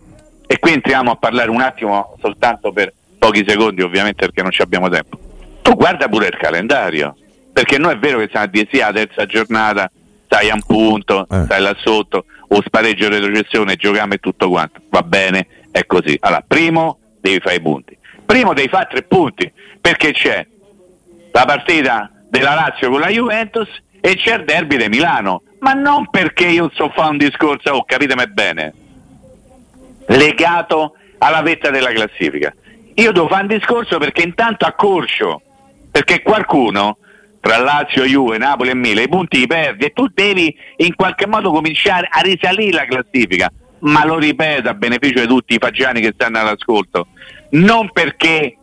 E 0.47 0.59
qui 0.59 0.73
entriamo 0.73 1.11
a 1.11 1.17
parlare 1.17 1.51
un 1.51 1.61
attimo 1.61 2.17
soltanto 2.21 2.73
per 2.73 2.93
pochi 3.19 3.45
secondi, 3.47 3.83
ovviamente 3.83 4.25
perché 4.25 4.43
non 4.43 4.51
ci 4.51 4.63
abbiamo 4.63 4.89
tempo. 4.89 5.19
Tu 5.63 5.75
guarda 5.75 6.09
pure 6.09 6.29
il 6.29 6.37
calendario, 6.37 7.17
perché 7.53 7.79
noi 7.79 7.95
è 7.95 7.99
vero 7.99 8.19
che 8.19 8.29
siamo 8.31 8.47
a 8.47 8.49
dire 8.49 8.69
sì, 8.71 8.79
la 8.79 8.93
terza 8.93 9.27
giornata, 9.27 9.91
stai 10.25 10.51
a 10.51 10.55
un 10.55 10.63
punto, 10.63 11.27
Eh. 11.29 11.45
stai 11.45 11.61
là 11.61 11.75
sotto, 11.79 12.27
o 12.49 12.63
spareggio 12.65 13.09
retrocessione, 13.09 13.77
giochiamo 13.77 14.15
e 14.15 14.19
tutto 14.19 14.49
quanto. 14.49 14.81
Va 14.91 15.03
bene, 15.03 15.47
è 15.73 15.85
così. 15.87 16.17
Allora, 16.21 16.45
primo 16.47 16.99
devi 17.21 17.41
fare 17.41 17.57
i 17.57 17.61
punti. 17.61 17.97
Primo 18.25 18.55
devi 18.55 18.69
fare 18.69 18.87
tre 18.91 19.03
punti, 19.03 19.51
perché 19.81 20.13
c'è 20.13 20.47
la 21.37 21.45
partita 21.45 22.11
della 22.31 22.55
Lazio 22.55 22.89
con 22.89 23.01
la 23.01 23.09
Juventus 23.09 23.69
e 24.01 24.17
c'è 24.17 24.37
il 24.37 24.45
derby 24.47 24.79
di 24.79 24.89
Milano. 24.89 25.43
Ma 25.59 25.75
non 25.75 26.09
perché 26.09 26.47
io 26.47 26.71
so 26.73 26.91
fare 26.95 27.11
un 27.11 27.19
discorso, 27.19 27.73
oh, 27.73 27.85
capitemi 27.85 28.27
bene, 28.29 28.73
legato 30.07 30.95
alla 31.19 31.43
vetta 31.43 31.69
della 31.69 31.91
classifica. 31.91 32.55
Io 32.95 33.13
devo 33.13 33.29
fare 33.29 33.43
un 33.43 33.49
discorso 33.49 33.99
perché 33.99 34.23
intanto 34.23 34.65
accorcio, 34.65 35.43
perché 35.91 36.23
qualcuno 36.23 36.97
tra 37.41 37.59
Lazio, 37.59 38.05
Juve, 38.05 38.39
Napoli 38.39 38.71
e 38.71 38.75
Milan 38.75 39.05
i 39.05 39.09
punti 39.09 39.39
li 39.41 39.47
perdi 39.47 39.85
e 39.85 39.93
tu 39.93 40.07
devi 40.09 40.57
in 40.77 40.95
qualche 40.95 41.27
modo 41.27 41.51
cominciare 41.51 42.09
a 42.11 42.21
risalire 42.21 42.77
la 42.77 42.87
classifica. 42.87 43.53
Ma 43.81 44.07
lo 44.07 44.19
ripeto 44.19 44.71
a 44.71 44.75
beneficio 44.75 45.21
di 45.21 45.27
tutti 45.27 45.55
i 45.55 45.59
fagiani 45.61 46.01
che 46.01 46.13
stanno 46.15 46.39
all'ascolto, 46.39 47.09
non 47.51 47.91
perché 47.93 48.57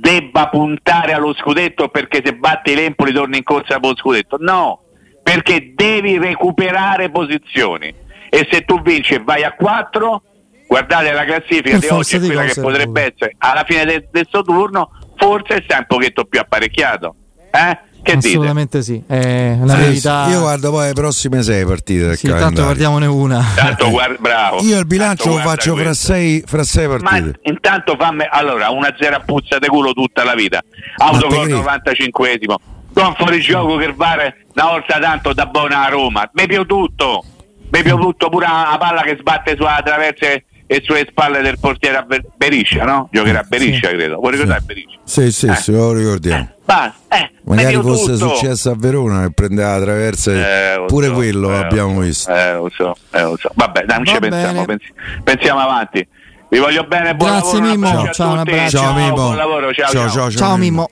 debba 0.00 0.48
puntare 0.48 1.12
allo 1.12 1.34
scudetto 1.34 1.88
perché 1.88 2.22
se 2.24 2.34
batti 2.34 2.74
l'Empoli 2.74 3.12
torni 3.12 3.36
in 3.36 3.42
corsa 3.42 3.78
per 3.78 3.90
lo 3.90 3.96
scudetto, 3.96 4.36
no, 4.40 4.84
perché 5.22 5.72
devi 5.74 6.18
recuperare 6.18 7.10
posizioni. 7.10 7.94
E 8.30 8.48
se 8.50 8.64
tu 8.64 8.80
vinci 8.80 9.14
e 9.14 9.22
vai 9.22 9.42
a 9.42 9.52
4 9.52 10.22
guardate 10.66 11.12
la 11.12 11.24
classifica 11.24 11.78
di 11.78 11.86
oggi 11.88 12.16
è 12.16 12.20
quella 12.20 12.44
che 12.44 12.60
potrebbe 12.60 13.00
essere 13.12 13.34
alla 13.38 13.64
fine 13.66 13.84
del, 13.84 14.06
del 14.08 14.26
suo 14.30 14.42
turno 14.42 14.90
forse 15.16 15.62
stai 15.64 15.78
un 15.78 15.86
pochetto 15.88 16.26
più 16.26 16.38
apparecchiato 16.38 17.16
eh? 17.50 17.78
Che 18.02 18.14
dite? 18.16 18.28
Assolutamente 18.28 18.82
sì, 18.82 19.02
è 19.06 19.56
una 19.60 19.74
Sì, 19.74 19.80
verità. 19.80 20.26
Io 20.30 20.40
guardo 20.40 20.70
poi 20.70 20.86
le 20.86 20.92
prossime 20.92 21.42
sei 21.42 21.64
partite 21.64 22.06
del 22.06 22.16
Sì, 22.16 22.26
tanto 22.26 22.38
calendario. 22.40 22.64
guardiamone 22.64 23.06
una. 23.06 23.44
Tanto 23.54 23.90
guarda, 23.90 24.16
bravo 24.18 24.60
Io 24.62 24.78
il 24.78 24.86
bilancio 24.86 25.28
lo 25.30 25.36
faccio 25.38 25.76
fra 25.76 25.92
sei, 25.94 26.42
fra 26.46 26.62
sei 26.62 26.86
ma 26.88 26.98
partite. 26.98 27.38
intanto 27.42 27.96
fammi 27.98 28.24
allora 28.30 28.68
1-0 28.68 29.12
a 29.14 29.20
puzza 29.20 29.58
di 29.58 29.66
culo 29.68 29.92
tutta 29.92 30.24
la 30.24 30.34
vita 30.34 30.60
autogol 30.98 31.46
te 31.48 31.54
95esimo 31.54 32.54
con 32.92 33.14
fuori 33.16 33.40
gioco 33.40 33.76
che 33.76 33.92
vale 33.94 34.46
una 34.54 34.66
volta 34.70 34.98
tanto 34.98 35.32
da 35.32 35.46
buona 35.46 35.86
a 35.86 35.88
Roma 35.88 36.28
mi 36.32 36.46
più 36.46 36.64
tutto 36.66 37.24
mi 37.70 37.82
più 37.82 37.96
tutto 37.96 38.28
pure 38.28 38.46
la 38.46 38.76
palla 38.80 39.02
che 39.02 39.16
sbatte 39.18 39.54
sulla 39.56 39.80
traversa 39.84 40.26
e 40.72 40.80
sulle 40.84 41.04
spalle 41.10 41.42
del 41.42 41.58
portiere 41.58 41.96
a 41.96 42.06
Beriscia 42.36 42.84
no? 42.84 43.08
giocherà 43.10 43.40
a 43.40 43.42
Beriscia 43.42 43.88
credo 43.88 44.18
vuoi 44.20 44.30
ricordare 44.30 44.60
Beriscia? 44.60 44.98
Sì, 45.02 45.32
sì, 45.32 45.46
Eh. 45.48 45.56
sì, 45.56 45.72
lo 45.72 45.92
ricordiamo. 45.92 46.48
Basta, 46.64 46.94
eh, 47.08 47.30
Magari 47.42 47.74
fosse 47.74 48.12
tutto. 48.12 48.28
successo 48.36 48.70
a 48.70 48.74
Verona 48.76 49.22
che 49.26 49.32
prendeva 49.32 49.76
la 49.76 49.82
traversa, 49.84 50.30
Eh, 50.30 50.76
lo 50.76 50.84
pure 50.86 51.08
so, 51.08 51.14
quello 51.14 51.50
eh, 51.50 51.56
abbiamo 51.56 51.88
lo 51.94 51.94
so, 51.96 52.06
visto. 52.06 52.30
Eh, 52.32 52.52
lo 52.54 52.70
so, 52.72 52.96
eh, 53.10 53.22
lo 53.22 53.36
so. 53.36 53.50
Vabbè, 53.52 53.82
dai, 53.84 53.96
non 53.96 54.04
Va 54.04 54.12
ci 54.12 54.18
pensiamo, 54.20 54.52
bene. 54.52 54.66
pensi- 54.66 54.92
pensiamo 55.24 55.58
avanti. 55.60 56.08
Vi 56.48 56.58
voglio 56.58 56.84
bene, 56.84 57.16
buon 57.16 57.30
Grazie, 57.30 57.58
lavoro, 57.58 57.70
Mimmo. 57.72 58.12
Ciao, 58.12 58.28
tutti. 58.36 58.38
abbraccio. 58.50 58.78
Ciao, 58.78 58.94
Mimmo. 58.94 59.14
buon 59.14 59.36
lavoro, 59.36 59.72
ciao, 59.72 59.88
ciao. 59.90 60.08
ciao, 60.08 60.30
Ciao 60.30 60.56
Mimmo. 60.56 60.88